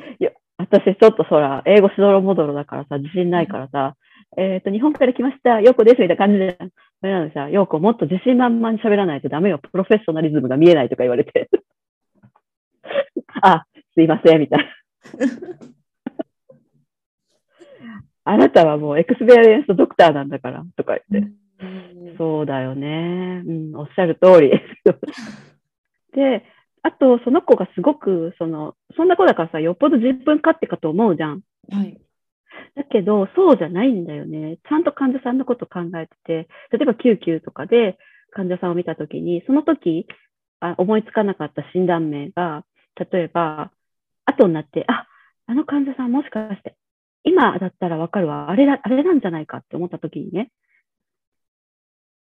[0.57, 3.95] 私ちょっとそら、英語しどろもどろだからさ、自信ないからさ、
[4.37, 6.57] えっ、と、日本から来ました、ヨーコです、みたいな感じで。
[6.99, 9.59] それなのにさ、ヨーコもっと自信満々に喋らないとダメよ。
[9.59, 11.49] プロフェッショナリズムが見えないとか言われて。
[13.41, 14.65] あ、すいません、みたいな。
[18.23, 21.27] あなたはもう experienced doctor なんだから、とか言って。
[21.27, 21.41] うん
[22.17, 23.43] そうだよね。
[23.45, 24.51] うん、おっしゃる通り。
[26.13, 26.43] で、
[26.83, 31.41] あと、その子がすごく、その、そんな子だからさ、よっぽど自分勝手かと思うじゃん。
[31.71, 31.99] はい。
[32.75, 34.57] だけど、そうじゃないんだよね。
[34.67, 37.97] ちゃんと患者さんのこと考えてて、例えば救急とかで
[38.31, 40.07] 患者さんを見たときに、その時
[40.59, 42.63] あ思いつかなかった診断名が、
[43.11, 43.71] 例えば、
[44.25, 45.07] 後になって、あ、
[45.47, 46.75] あの患者さんもしかして、
[47.23, 50.51] 今だったらわかるわ、あれだ、あれなんじゃないかって思った時にね。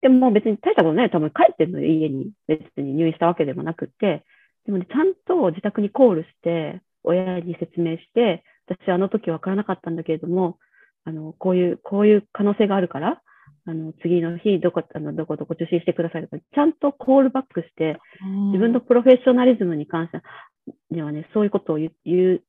[0.06, 1.10] でも別に大したことない。
[1.10, 2.30] 多分帰ってんのよ、家に。
[2.48, 4.24] 別に入院したわけでもなくて。
[4.68, 10.60] でもね、ちゃんと自宅にコールして、親に説明して、私はあの時わからなかったんだけれども、
[11.06, 13.20] あの、こういう、こういう可能性があるから、
[13.65, 17.98] あの、次の日、どこ、あの、どこどこ受診してくださいとか、ちゃんとコールバックして、
[18.52, 20.22] 自分のプロフェッショナリズムに関して
[20.91, 22.39] にはね、そういうことを言、言っ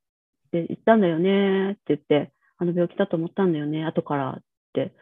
[0.53, 4.43] て言ったんだよねって言って、あの病気だと思ったんだよね、後からっ
[4.75, 4.93] て。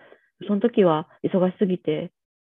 [0.46, 2.12] その時は忙しすぎて、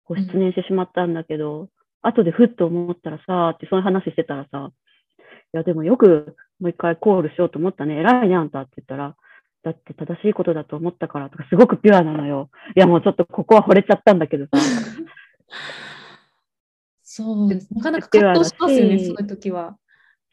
[0.08, 1.68] こう失念してしまったんだけど、
[2.02, 4.72] 後でふっと思ったらさ、ってそういう話してたらさ、
[5.20, 8.00] いや、でもよくもう一回コールしようと思ったね。
[8.00, 9.16] 偉いね、あんたって言ったら、
[9.64, 12.50] だって正しいことだと思ったからとか、すごくピュアなのよ。
[12.76, 14.52] いや、もうちょっとここは惚れちゃったんだけどさ。
[17.04, 17.74] そうです。
[17.74, 19.78] なかなか葛藤しますよね、そういう時は。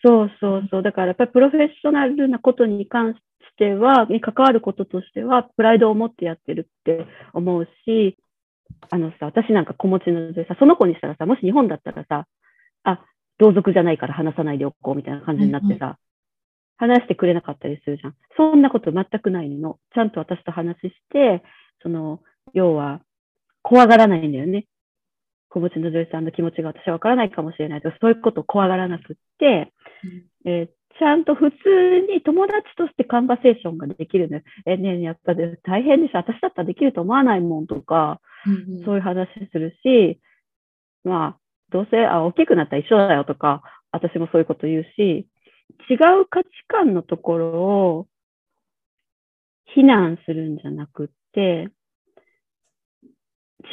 [0.05, 0.83] そうそうそう。
[0.83, 3.21] だからやっぱりプロフェッショナルなことに関し
[3.57, 8.19] ては、に関わることとしては、プライドを持ってやってるって思うし、
[8.91, 12.27] あのさ、私なんか子持ちのでさ、その子にしたらさ、もし日本だったらさ、
[12.85, 13.05] あ、
[13.39, 15.99] 同族じゃないから話さないでおこうみたいな感じになってさ、
[16.77, 18.15] 話してくれなかったりするじゃん。
[18.37, 19.79] そんなこと全くないの。
[19.95, 21.43] ちゃんと私と話して、
[21.83, 22.21] その、
[22.53, 23.01] 要は、
[23.63, 24.67] 怖がらないんだよね。
[25.49, 29.73] 子持ちの女優さんの気持ちが私はわからないかもしれないとか、そういうことを怖がらなくって、
[30.45, 31.57] えーちゃんと普通
[32.13, 34.45] に友達としてカンバセーションができるのね。
[34.67, 36.19] えねえやっぱり大変でしょ。
[36.19, 38.85] 私だったらできると思わないもんとか、うんうん。
[38.85, 40.21] そういう話するし、
[41.03, 41.39] まあ、
[41.71, 45.27] どうせ、あ、大きくなったら一緒だよとか、私もそういうこと言うし、
[45.91, 48.07] 違う価値観のところを
[49.75, 51.69] 非難するんじゃなくって、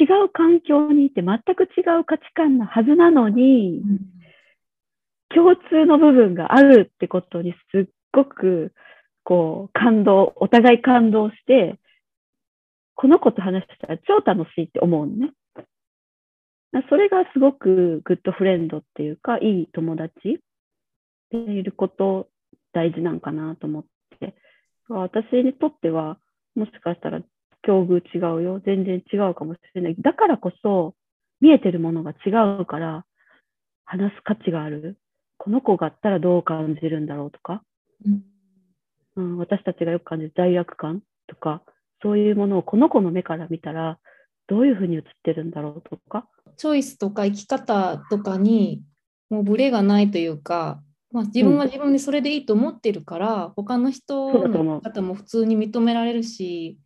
[0.00, 3.82] 違う環境にいて全く違う価値観のはずなのに、
[5.34, 8.72] 共通の部分があるってことにすっごく、
[9.24, 11.78] こう、感動、お互い感動して、
[12.94, 15.32] この子と話したら超楽しいって思うのね。
[16.88, 20.40] それがすごくグッドフレンドっていうか、いい友達
[21.30, 22.28] でいること
[22.72, 23.84] 大事なんかなと思っ
[24.20, 24.34] て。
[24.88, 26.18] 私にとっては、
[26.54, 27.20] もしかしたら
[27.62, 28.60] 境遇違うよ。
[28.64, 29.96] 全然違うかもしれない。
[29.98, 30.94] だからこそ、
[31.40, 33.04] 見えてるものが違うから、
[33.84, 34.96] 話す価値がある。
[35.42, 37.64] この子があったらどう感じるんだろうとか、
[38.06, 38.22] うん
[39.16, 41.64] うん、私たちがよく感じる罪悪感とか、
[42.00, 43.98] そういうものをこの子の目から見たら、
[44.46, 48.84] どういうふうに映ってるんだろうとか、チョイスとか生き方とかに
[49.30, 56.78] もうブレがないというか、まあ、自分は自分でそれでいいと思ってるから、他の人そうだと思うの方も普通に認められるし、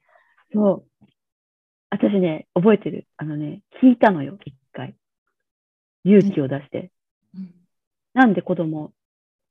[0.50, 1.06] そう。
[1.90, 3.06] 私ね、覚えてる。
[3.18, 4.96] あのね、聞いたのよ、一回。
[6.04, 6.90] 勇気を出して。
[8.16, 8.92] うんなんで子供、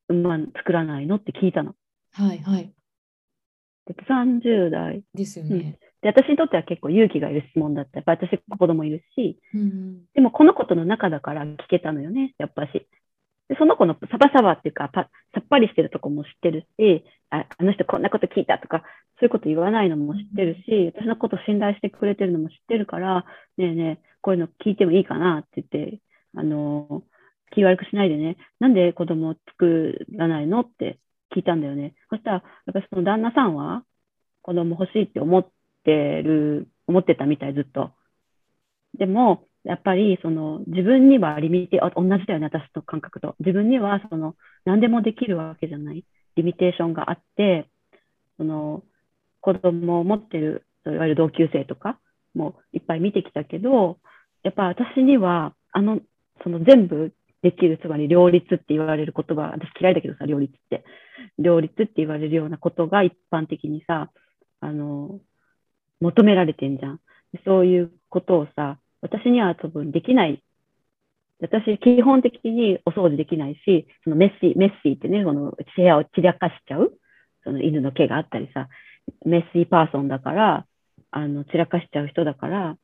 [0.09, 1.75] まあ、作らないのって聞いたの。
[2.13, 2.73] はいはい。
[3.85, 5.03] だって30代。
[5.13, 5.77] ですよね。
[6.01, 7.99] で、私にとっては結構勇気がいる質問だった。
[7.99, 12.87] やっぱ私子供いるし、うんでもこの子との中だから聞けたのよね、やっぱし。
[13.47, 18.83] でその子のサバサバっていうかパ、さっぱりしてるとこも知ってるしあ、あの人こんなこと聞いたとか、
[19.19, 23.25] そういうこと言わないのも知ってるし、私のこと信頼してくれてるのも知ってるから、
[23.57, 25.99] ねえねえ、こういうの聞いてもいいかなって言って、
[26.35, 27.03] あの
[27.55, 30.99] 気悪くしないでね、なんで子供を作らないのって
[31.35, 31.95] 聞いたんだよね。
[32.09, 33.83] そしたら、やっぱその旦那さんは
[34.41, 35.47] 子供欲しいって思っ
[35.83, 37.91] てる、思ってたみたい、ずっと。
[38.97, 43.35] でも、やっぱりその自分にはリミテ同じだよね、私の感覚と。
[43.39, 46.05] 自分にはその何でもできるわけじゃない。
[46.35, 47.67] リミテーションがあって、
[48.37, 48.83] その
[49.41, 51.99] 子供を持ってる、いわゆる同級生とか
[52.35, 53.97] もいっぱい見てきたけど、
[54.43, 55.99] やっぱ私には、あの、
[56.43, 57.13] その全部
[57.45, 60.83] できる、つまり両立って言われる言葉、私嫌いだけどさ、両立って。
[61.37, 64.09] 両立って言われるようなことが一般的にさ、
[64.61, 65.19] あの、
[66.01, 66.99] 求められてんじゃん。
[67.45, 70.41] そういうことをさ、私には多分できない。
[71.39, 76.97] 私、基本的にお掃除できないし、そのメッシー、メッシーってね、この部屋を散らかしちゃう、
[77.43, 78.69] その犬の毛があったりさ、
[79.23, 80.65] メッシーパーソンだから、
[81.11, 82.77] あの、散らかしちゃう人だから、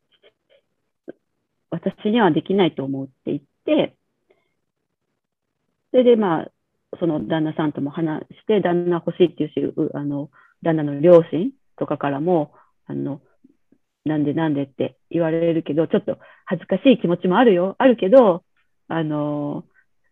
[1.72, 3.96] 私にはできないと思うって言って、
[5.92, 6.52] それでまあ、
[7.00, 10.30] その旦那さんとも話して、旦那欲しいっていうし、あの、
[10.64, 12.54] 旦那の両親とかからも、
[12.88, 13.22] あの、
[14.06, 18.44] なんでなんでって言われるけど、ちょっと恥ずかしい気持ちもあるよ、あるけど、
[18.88, 19.64] あの、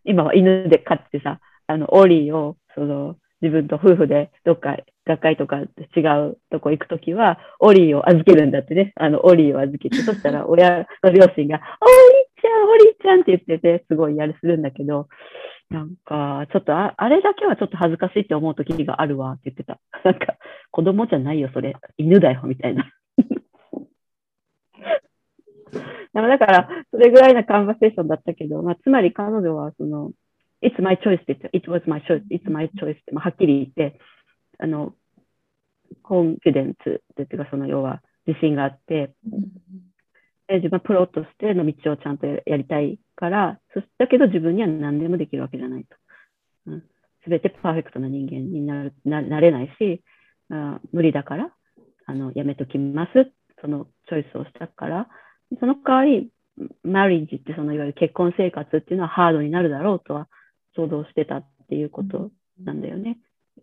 [0.04, 5.60] 今は犬で飼ってさ、あの、オリーを、その、自分と夫婦でどっか学会とか
[5.96, 8.92] 違うとこ行くときは、オリーを預けるんだってね。
[8.96, 15.08] あの、オリーを預けて、そしたら親の両親が、オリーちゃん、オリーちゃんって言ってて、すごいやるするんだけど、
[15.70, 19.80] なんか、ちょっとあ、あれだけはちょっと恥ずかしいって思う時があるわって言ってた。
[20.04, 20.36] なんか、
[20.72, 21.76] 子供じゃないよ、それ。
[21.96, 22.90] 犬だよ、みたいな。
[26.12, 30.10] でもだから、それぐらいなカンバセーションだったけど、まあ、つまり彼女は、その、
[30.60, 34.00] It's my choice って言って、It was my choice, It's my choice って、まあ、はっきり言って、
[34.58, 34.94] あの、
[36.02, 39.14] コンフィデンスっていうか、その要は自信があって、
[40.56, 45.94] 自分はプロとしての道をちゃんとやりたいから、そだけど自分には何でもできるわけじゃないと。
[45.94, 45.98] す、
[46.66, 50.02] うん、べ、てパーフェクトな人間になるなれないし
[50.50, 51.50] あ、無理だから、
[52.06, 53.32] あの、やめときます。
[53.60, 55.08] そのチョイスをしたから、
[55.60, 56.30] その代わり、
[56.82, 60.28] マリッジってそのいわゆる結婚生活っていうのはハードになるだろうとは
[60.76, 62.30] 想像してたっていうこと
[62.62, 63.18] なんだよね。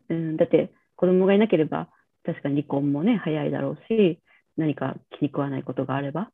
[0.09, 1.89] うん、だって子供がいなければ
[2.25, 4.19] 確かに離婚もね早いだろうし
[4.57, 6.31] 何か気に食わないことがあれば。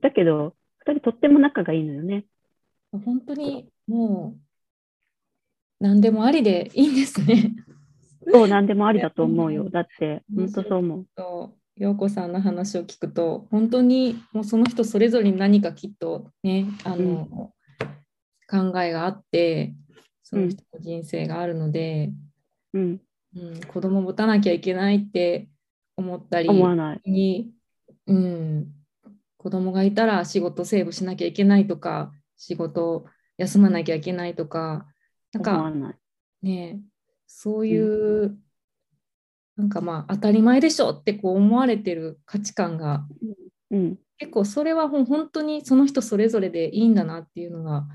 [0.00, 0.54] だけど
[0.86, 2.24] 2人とっても仲がいいのよね。
[2.92, 4.40] 本当にもう
[5.80, 7.54] 何でもありでいいんですね。
[8.30, 9.70] そう、何でもありだと思うよ。
[9.70, 11.52] だって、本当そう思う。
[11.78, 17.52] 陽子さんの話を聞くと本当にもうその人それぞれに何かきっとねあの、
[18.50, 19.74] うん、考えがあって
[20.24, 22.10] その人の人生があるので、
[22.74, 23.00] うん、
[23.36, 25.48] うん、子供持たなきゃいけないって
[25.96, 26.48] 思ったり
[27.06, 27.52] に、
[28.08, 28.72] うん、
[29.38, 33.06] 子供がいたら仕事セーブしなきゃいけないとか仕事
[33.38, 34.86] 休まなきゃいけないとか
[35.32, 35.72] なんか
[36.42, 36.80] ね
[37.26, 38.38] そういう、うん。
[39.56, 43.06] なんかまあ当たり前でしょってこう思われてる価値観が、
[43.70, 47.86] うん、結構それは本当にその人それぞれでいいんだなっていうのが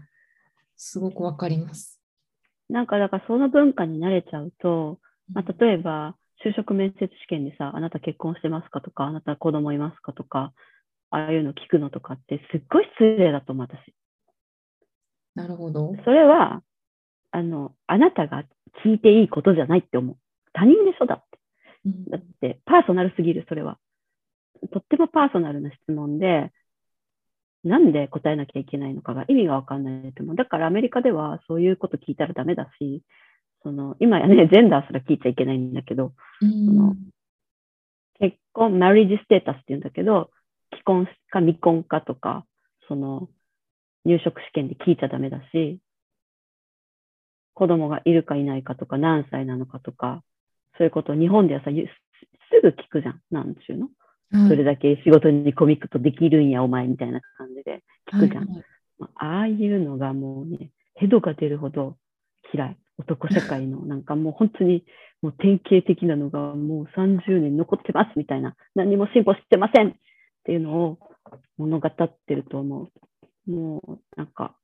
[0.76, 2.02] すごくわかります。
[2.70, 5.00] なんかだからその文化に慣れちゃうと、
[5.32, 10.54] まあ、例えば就職面接試験でさ、あなた結婚してますかとか、あなた子供いますかとか、
[11.16, 13.94] ああいうの聞くのとかってすっごい失礼だと思う、私。
[15.36, 15.96] なるほど。
[16.04, 16.62] それは、
[17.32, 18.44] あの、あなたが
[18.84, 20.18] 聞いていいことじゃないって思う。
[20.54, 21.40] 他人でしょだって。
[22.10, 23.78] だって、パーソナルすぎる、それは。
[24.72, 26.52] とってもパーソナルな質問で、
[27.64, 30.36] なんで答えなきゃいけないのかが意味がわかんないと思う。
[30.36, 33.04] だからアメリカではそういうこと聞いたらダメだし、
[33.64, 36.96] その今やね、 ジェンダーすら聞いちゃいけないんだけど、うん、その
[38.20, 40.30] 結婚、マリージステータスって言うんだけど、
[40.74, 42.46] 既婚か未婚かとか、
[42.88, 43.30] その
[44.06, 45.80] 入職試験で聞いちゃダメだし、
[47.54, 50.24] 子供がいるかいないかとか、何歳なのかとか、
[50.78, 53.22] そういうことを日本ではさ、すぐ聞くじゃん。
[53.32, 53.90] なんちゅうの、
[54.32, 58.48] はい、それだけ仕事にコミックとできるんや、お前みたいな感じで聞くじゃん。
[58.48, 58.56] はい
[59.00, 61.98] はい、ああいうのがもうね、ヘドが出るほど
[62.54, 62.78] 嫌い。
[62.98, 64.86] 男社会の、 なんかもう本当に
[65.22, 69.96] もう典型的なのがもう30年残ってますみたいな、何も進歩してません
[70.44, 71.00] っていうのを
[71.58, 72.90] 物語ってると思
[73.48, 73.52] う。
[73.52, 74.56] もうなんか、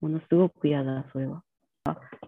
[0.00, 1.42] ものすごく嫌だ、それは。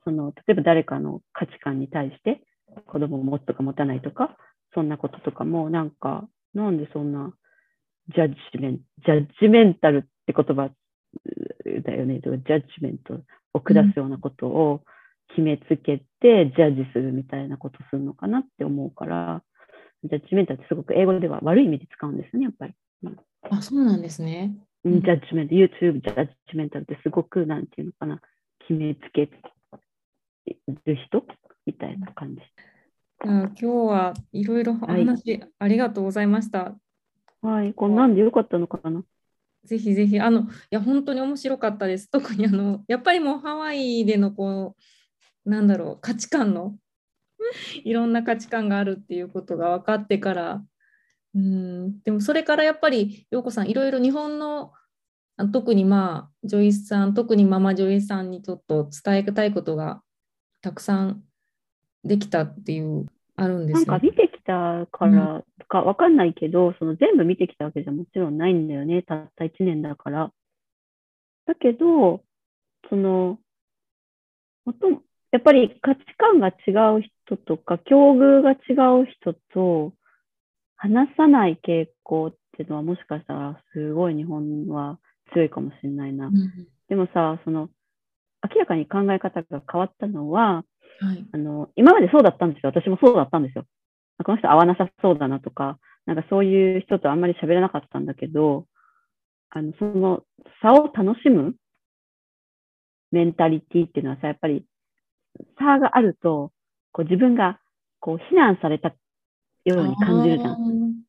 [0.05, 2.43] その例えば誰かの価値観に対して
[2.87, 4.37] 子供を持つとか持たないとか、
[4.75, 7.33] そんなこととかも、なんか、なんでそんな、
[8.15, 10.71] ジャッジメント、ジャッジメンタルって言葉
[11.83, 12.21] だよね。
[12.21, 13.21] ジャッジメント。
[13.57, 14.83] を下すようなことを
[15.31, 19.43] 決めつけて、ジャッジするみたいなことするのかなって思うから、
[20.05, 22.75] ジャッジメンタルってすごく英語では悪い意味で使うんですよね、やっぱり。
[23.51, 24.57] あ、そうなんですね。
[24.85, 28.21] ジャッジメント、YouTube ジャッジメンタルってすごく、なんていうのかな、
[28.61, 29.33] 決めつける
[31.09, 31.25] 人
[31.67, 32.43] みたいな感じ。
[33.25, 36.77] じゃあ今日はいろいろお話ありがとうございました。
[37.43, 39.03] はい、こんなんでよかったのかな？
[39.65, 42.09] ぜひぜひ、あの、いや、本当に面白かったです。
[42.09, 44.77] 特にあの、やっぱりもうハワイでのこ
[45.45, 46.77] う、なんだろう、価値観の、
[47.85, 50.65] いろんな価値観があるっていうことが分かってから、
[51.35, 54.73] うん、でもそれからやっぱり、陽子さん、いろいろ日本の、
[55.53, 60.03] 特にまあ、ジョイスさん、特にママジョイさんにちょっと伝えたいことが
[60.63, 61.23] たくさん
[62.05, 63.87] できたっていう、あるんですよね。
[63.87, 69.03] か見てきたからかわかんないけど、その全部見てきたわけじゃもちろんないんだよね。
[69.03, 70.33] たった1年だから。
[71.47, 72.25] だけど、
[72.89, 73.39] その、
[74.65, 74.89] もと
[75.33, 79.93] やっぱり価値観が違う人とか、境遇が違う人と
[80.77, 84.99] 話さない傾向っていうのはもしかしたらすごい日本は
[85.33, 86.27] 強いかもしれないな。
[86.27, 86.33] うん
[86.89, 87.69] でもさ、その、
[88.49, 90.65] 明らかに考え方が変わったのは、
[91.01, 91.27] はい。
[91.33, 92.71] あの、今までそうだったんですよ。
[92.71, 93.67] 私もそうだったんですよ。
[94.19, 98.67] あこの人合わなさそうだなとか、なんかそういう人とあんまり喋らなかったんだけど、
[99.51, 100.23] あの、その
[100.63, 101.55] 差を楽しむ
[103.11, 104.65] メンタリティっていうのはさ、やっぱり
[105.59, 106.53] 差があると、
[106.93, 107.59] こう自分が
[108.01, 108.95] こう非難された
[109.65, 110.55] ように感じるじゃん。
[110.55, 111.07] うん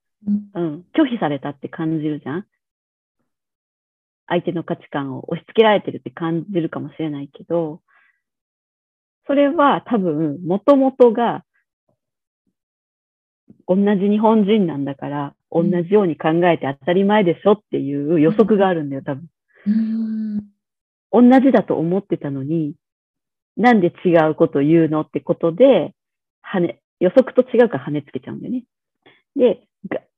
[0.54, 0.86] うん。
[0.94, 2.46] 拒否されたって感じるじゃん。
[4.28, 7.82] 相手の価値観を押し付けられてるって感じるかもしれないけど、
[9.26, 11.44] それは多分、もともとが、
[13.68, 19.28] 同じ日本人なんだから、同うんじように考えて当たり前でしょっていう予測があるんだよ、多分。
[19.68, 20.44] うん
[21.10, 22.74] 同じだと思ってたのに、
[23.58, 25.94] なんで違うこと言うのってことで、
[26.54, 28.64] 跳ね、予測と違うから跳ねつけちゃうんだよね。
[29.36, 29.64] で、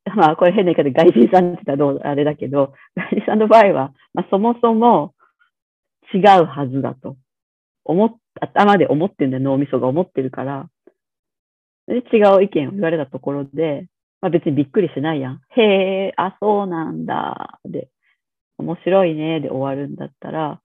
[0.15, 5.13] まあ、これ変な言い方で外人さんって言ったらどう、あれだけど、外人さんの場合は、まあ、そもそも
[6.13, 7.17] 違うはずだと
[7.85, 10.69] 思っ、頭で思ってんだよ、脳みそが思ってるから。
[11.87, 13.87] で、違う意見を言われたところで、
[14.21, 15.41] まあ別にびっくりしないやん。
[15.55, 17.59] へえ、あ、そうなんだ。
[17.65, 17.89] で、
[18.57, 19.39] 面白いね。
[19.39, 20.61] で終わるんだったら、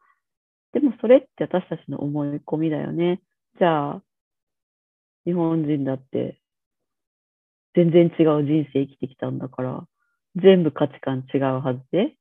[0.75, 3.21] でもそれって私たちの思い込みだよね。
[3.59, 4.03] じゃあ、
[5.25, 6.41] 日本人だって、
[7.77, 9.87] 全然違う人生生きてきたんだから、
[10.35, 12.17] 全部価値観違うはずで。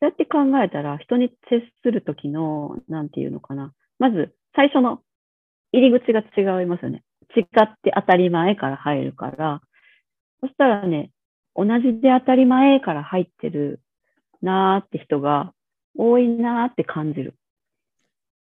[0.00, 3.72] そうやって考えたら、人に接するときの、なんていうのかな。
[3.98, 5.00] まず、最初の
[5.72, 7.02] 入り口が違いますよね。
[7.34, 7.46] 違っ
[7.82, 9.62] て当たり前から入るから。
[10.42, 11.10] そしたらね、
[11.54, 13.80] 同じで当たり前から入ってる
[14.42, 15.54] なーって人が
[15.96, 17.34] 多いなーって感じる。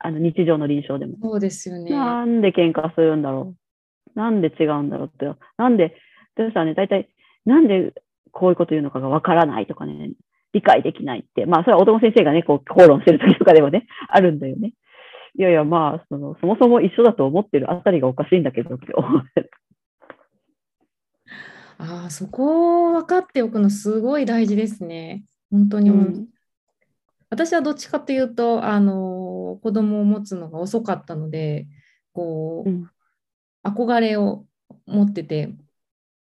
[0.04, 1.18] あの、日常の臨床でも。
[1.22, 1.92] そうですよね。
[1.92, 3.56] なんで喧嘩するんだろ
[4.16, 5.26] うなんで違うんだろうって。
[5.58, 5.96] なんで、
[6.36, 7.10] でさね、大体、
[7.46, 7.94] なんで
[8.32, 10.12] こういうこと言うのかがわからないとかね、
[10.54, 11.46] 理解できないって。
[11.46, 14.74] まあ、それは男先生がね、こう、口論してる時とかでもね、 あるんだよね。
[15.38, 19.24] いやいや、まあ、その、そもそも一緒だと思ってるあたりがおかしいんだけどって思う。
[21.78, 25.24] ああ、そこを分かっておくのすごい大事ですね。
[25.50, 26.28] 本当にうん
[27.32, 31.68] 私はどっちかというと、あの子供を持つのが遅かったので、
[32.14, 32.90] こう、うん。
[33.64, 34.46] 憧れを
[34.86, 35.54] 持ってて、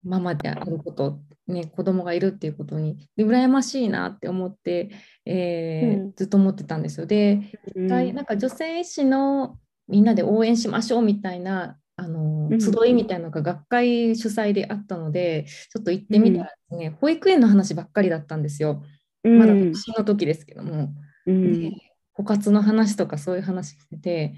[0.02, 4.90] ママであること、ね、子供がいるっていうことに、で羨ましいなって思って、
[5.24, 6.12] えーうん。
[6.14, 7.06] ずっと思ってたんですよ。
[7.06, 9.58] で、一回なんか女性医師の
[9.88, 12.60] みんなで応援しましょうみたいなあのうん。
[12.60, 18.82] 集いみたいなのが学会主催であったので、ちょっと行ってみたらですね、保育園の話ばっかりだったんですよ。
[19.22, 19.38] うん。
[19.38, 20.92] まだ独身の時ですけども、
[21.26, 21.70] うん。
[21.70, 21.70] で
[22.16, 24.34] 枯渇の話とかそういう話してて、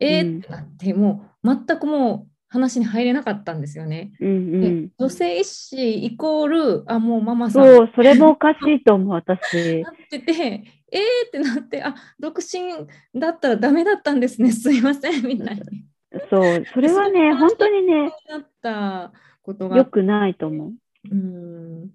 [0.00, 4.12] えーってなって、もう全くもう話に入れなかったんですよね。
[4.20, 9.82] うんうでん女性医師イコール、あ、もうママさんそう、それもおかしいと思う、私。
[9.82, 10.32] なってて、
[10.92, 12.86] えーってなって、あ独身
[13.18, 15.86] だったらダメだったんですね、すいませんみたいに
[16.30, 19.12] そう、それはね、本当にね、なった
[19.42, 20.72] ことが良くないと思う。
[21.10, 21.90] うん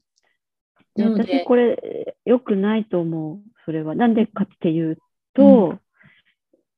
[0.97, 3.95] 私、これ、良くないと思う、それは。
[3.95, 4.97] なんでかっていう
[5.33, 5.77] と、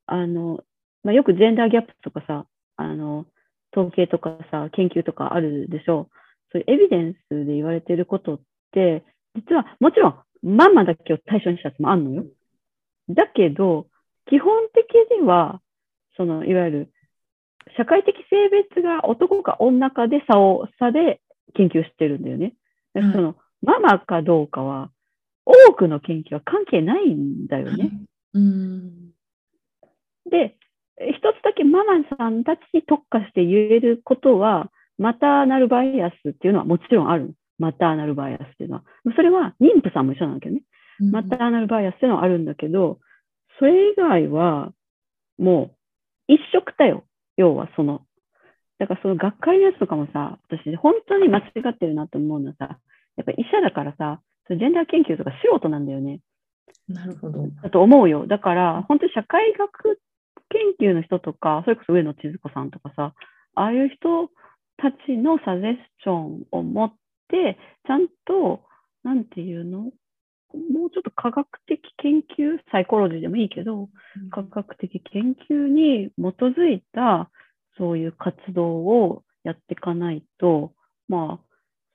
[0.06, 0.64] あの、
[1.04, 2.46] まあ、よくジェンダーギャップとかさ、
[2.78, 3.26] あの、
[3.76, 6.16] 統計とかさ、研究とかあるでしょう。
[6.52, 8.40] そういうエビデンスで言われてることっ
[8.72, 9.04] て、
[9.36, 12.26] 実は、もちろん、ママだけを対象にしたやつもあるのよ。
[13.10, 13.88] だけど、
[14.28, 15.62] 基本的には、
[16.16, 16.94] その、いわゆる、
[17.78, 21.22] 社会的性別が男か女かで差を、差で
[21.56, 22.54] 研究してるんだよね。
[22.94, 24.92] だからその、ママかどうかは、
[25.46, 27.92] 多くの研究は関係ないんだよね。
[28.34, 29.14] うん
[30.30, 30.56] で、
[30.98, 37.34] 一つだけママさんたちに特化して言えることは、マターナルバイアスっていうのはもちろんある。
[37.60, 38.84] マターナルバイアスっていうのは。
[39.16, 40.62] それは妊婦さんも一緒なんだけどね。
[41.00, 43.00] マターナルバイアスっていうのはあるんだけど、
[43.60, 44.72] それ以外は
[45.38, 45.72] も
[46.30, 47.06] う一色だよ。
[47.38, 48.02] 要はその。
[48.80, 52.80] だからその学会のやつとかもさ、私本当に間違ってるなと思うのはさ、
[53.18, 56.20] やっぱ医者だからさ、ジェンダー研究とか素人なんだよね。
[56.88, 57.48] なるほど。
[57.62, 58.28] だと思うよ。
[58.28, 60.00] だから、本当に社会学
[60.80, 63.14] 研究の人とか、それこそ上野千鶴子さんとかさ、
[63.56, 64.30] ああいう人
[64.78, 66.94] たちのサジェスチョンを持っ
[67.30, 67.58] て、
[67.88, 68.64] ちゃんと、
[69.04, 69.92] なんていうの？
[70.54, 73.90] もうちょっと科学的研究、サイコロジーでもいいけど、
[74.30, 77.32] 科学的研究に基づいた、
[77.78, 80.74] そういう活動をやっていかないと、
[81.08, 81.53] まあ、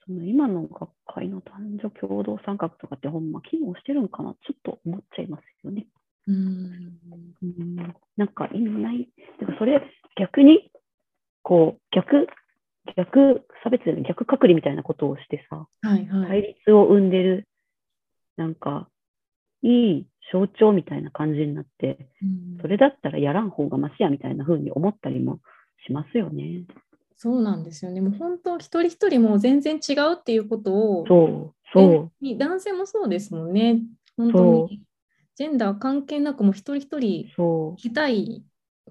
[0.09, 5.87] その今の学会の男女共同参画とかってほんま機能してるんかなちょっと思っちゃいますよね。
[6.27, 6.35] うん
[7.43, 7.77] うん
[8.17, 9.09] なんか意味ない。
[9.41, 9.81] だからそれ
[10.19, 10.71] 逆に、
[11.43, 12.27] こう、逆、
[12.97, 17.49] 逆差別で逆隔離みたいなことをしてさ、はいはい、対立を生んでる、
[18.37, 18.89] なんか、
[19.63, 22.09] いい象徴みたいな感じになって、
[22.61, 25.41] それだったらやらん方がましやみたいな風に思ったりも
[25.87, 26.65] しますよね。
[27.21, 28.01] そうなんですよね。
[28.01, 33.81] もう本当一人一人も全然違うっていうことを、そうそう男性もそうですもんね。
[34.16, 34.83] 本当に
[35.35, 38.45] ジェンダー関係なくも一人一人生きたい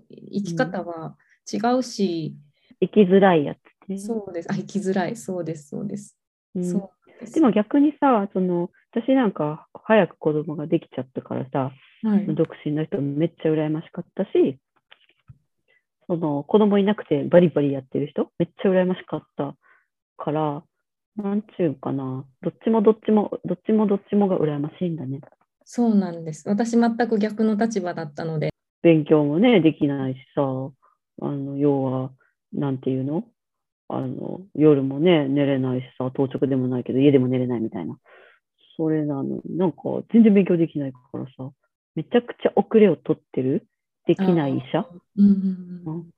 [0.10, 1.16] 生き方は
[1.52, 2.36] 違うし、
[2.82, 4.52] うん、生きづらいやつ、ね、そうです。
[4.52, 5.16] あ生きづらい。
[5.16, 6.18] そうです、そうです。
[6.54, 11.72] うん、そうでも逆にさ、その私なんか早く子供ができちゃったからさ、
[12.04, 14.60] はい、独身の人めっちゃ羨ましかったし、
[16.08, 19.56] その子供いなくてバリバリやってる人、めっちゃ羨ましかった
[20.18, 20.64] から、
[21.18, 25.22] なんちゅうかな、どっちもどっちも、どっちもどっちもが羨ましいんだね。
[25.66, 26.48] そうなんです。
[26.48, 28.50] 私、全く逆の立場だったので。
[28.84, 30.42] 勉強もね、できないしさ、
[31.22, 32.12] あの要は、
[32.54, 33.26] なんていうの？
[33.90, 37.98] あの夜もね、寝れないしさ、当直でもないけど、家でも寝れないみたいな。
[38.78, 39.78] それなのに、なんか
[40.14, 41.52] 全然勉強できないからさ、
[41.96, 43.66] めちゃくちゃ遅れを取ってる
[44.08, 44.88] できない医者、
[45.18, 45.84] うん。
[45.86, 46.12] うん、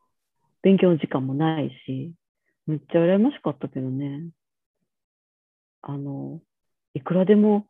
[0.61, 2.13] 勉強の時間もないし、
[2.67, 4.29] めっちゃ羨ましかったけどね。
[5.81, 6.39] あの、
[6.93, 7.65] いくらでも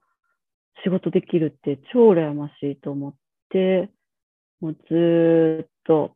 [0.84, 3.13] 仕事できるって超羨ましいと思っ
[3.49, 3.89] て、
[4.59, 6.15] もうずっと、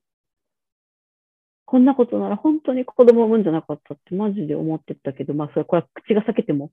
[1.65, 6.71] こんなことなら本当に子供を産むんじゃなかったってマジで思ってたけど、まあそれはこれは口が裂けても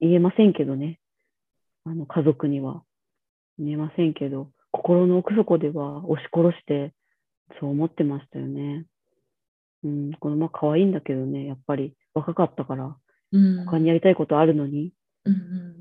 [0.00, 0.98] 言えませんけどね。
[1.84, 2.82] あの家族には
[3.58, 6.92] 言えませんけど、心の奥底では押し殺して、
[7.60, 8.86] そう思ってましたよね。
[9.84, 12.96] うん、このまま可愛いんだけどね、やっぱり若かったから、
[13.32, 14.92] うん、他にやりたいことあるのに。
[15.24, 15.76] うんうん、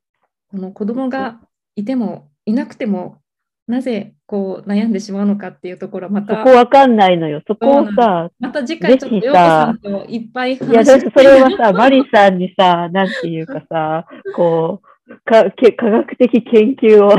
[0.52, 1.40] この子供が
[1.76, 3.22] いてもいなくても、
[3.68, 6.38] なぜこう悩んでしまうのかっていうところまた。
[6.38, 7.42] そこわかんないのよ。
[7.48, 17.12] そこをさ、また次回ちょっとようさんといっぱい話いや、それはさ、マリさんにさ、 なんていうかさ、こう、か科学的研究を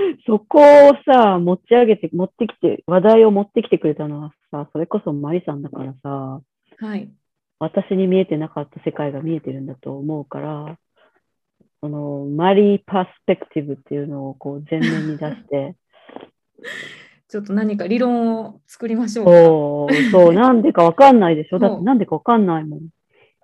[0.26, 6.40] そこをさ、持ち上げて、持ってきて、話題を持ってきてくれたのはさ、それこそマリさんだからさ、
[6.78, 7.10] はい。
[7.58, 10.78] 私に見えてなかった世界が見えてるんだと思うから、
[11.80, 15.76] そのマリーパースペクティブっていうのをこう前面に出して、
[17.28, 21.58] ちょっと何か理論を作りましょうそう、そう、 なんでかわかんないでしょ。
[21.58, 22.80] だってなんでかわかんないもん。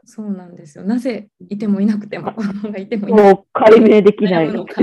[0.05, 0.85] そうなんですよ。
[0.85, 3.35] なぜいてもいなくても、子供がいてもいなくても。
[3.35, 4.83] もう解明できないのか。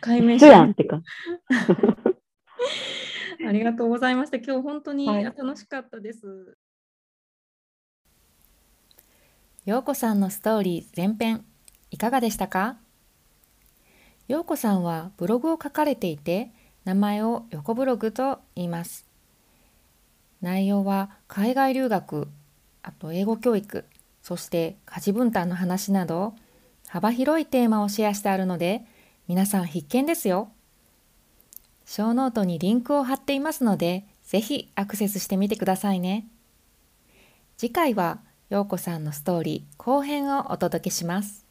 [0.00, 1.02] 解明しやんってか。
[3.46, 4.38] ありがとうございました。
[4.38, 6.26] 今日本当に楽しかったです。
[6.26, 6.32] は
[9.66, 11.44] い、ようこさんのストーリー前編
[11.90, 12.76] いかがでしたか？
[14.26, 16.50] ようこさんはブログを書かれていて
[16.84, 19.06] 名前を横ブログと言います。
[20.40, 22.28] 内容は海外留学
[22.82, 23.84] あと英語教育、
[24.22, 26.34] そして家事分担の話など
[26.88, 28.84] 幅広いテーマをシェアしてあるので
[29.28, 30.48] 皆さん必見ですよ。
[31.84, 36.26] ショーノートにリンクを貼っていますのでぜひアクセスしてみてくださいね。
[37.58, 41.44] 次回はようこさんのストーリー後編をお届けします。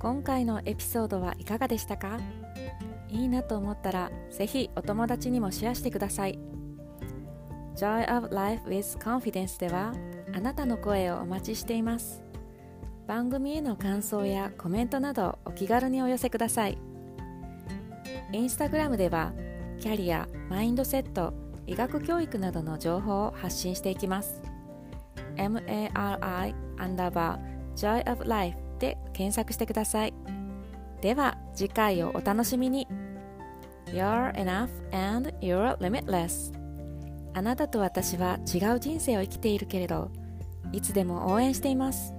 [0.00, 2.18] 今回のエピソードはいかがでしたか？
[3.08, 6.36] いいなと思ったらぜひお友達にもシェアしてください
[7.76, 9.94] Joy of Life with Confidence では
[10.34, 12.22] あなたの声をお待ちしています
[13.06, 16.78] 番組への感想やコメントなどお気軽にお寄せください
[18.32, 19.32] インスタグラムでは
[19.80, 21.34] キャリア、マインドセット、
[21.66, 24.42] 医学教育などの情報を発信していきます
[25.36, 30.14] MARI アンダーバー Joy of Life で検索してください。
[31.00, 32.88] では次回をお楽しみに。
[33.86, 36.52] You're enough and you're limitless.
[37.34, 40.10] あなたと私は違う人生を生きているけれど、
[40.72, 42.14] いつでも応援しています。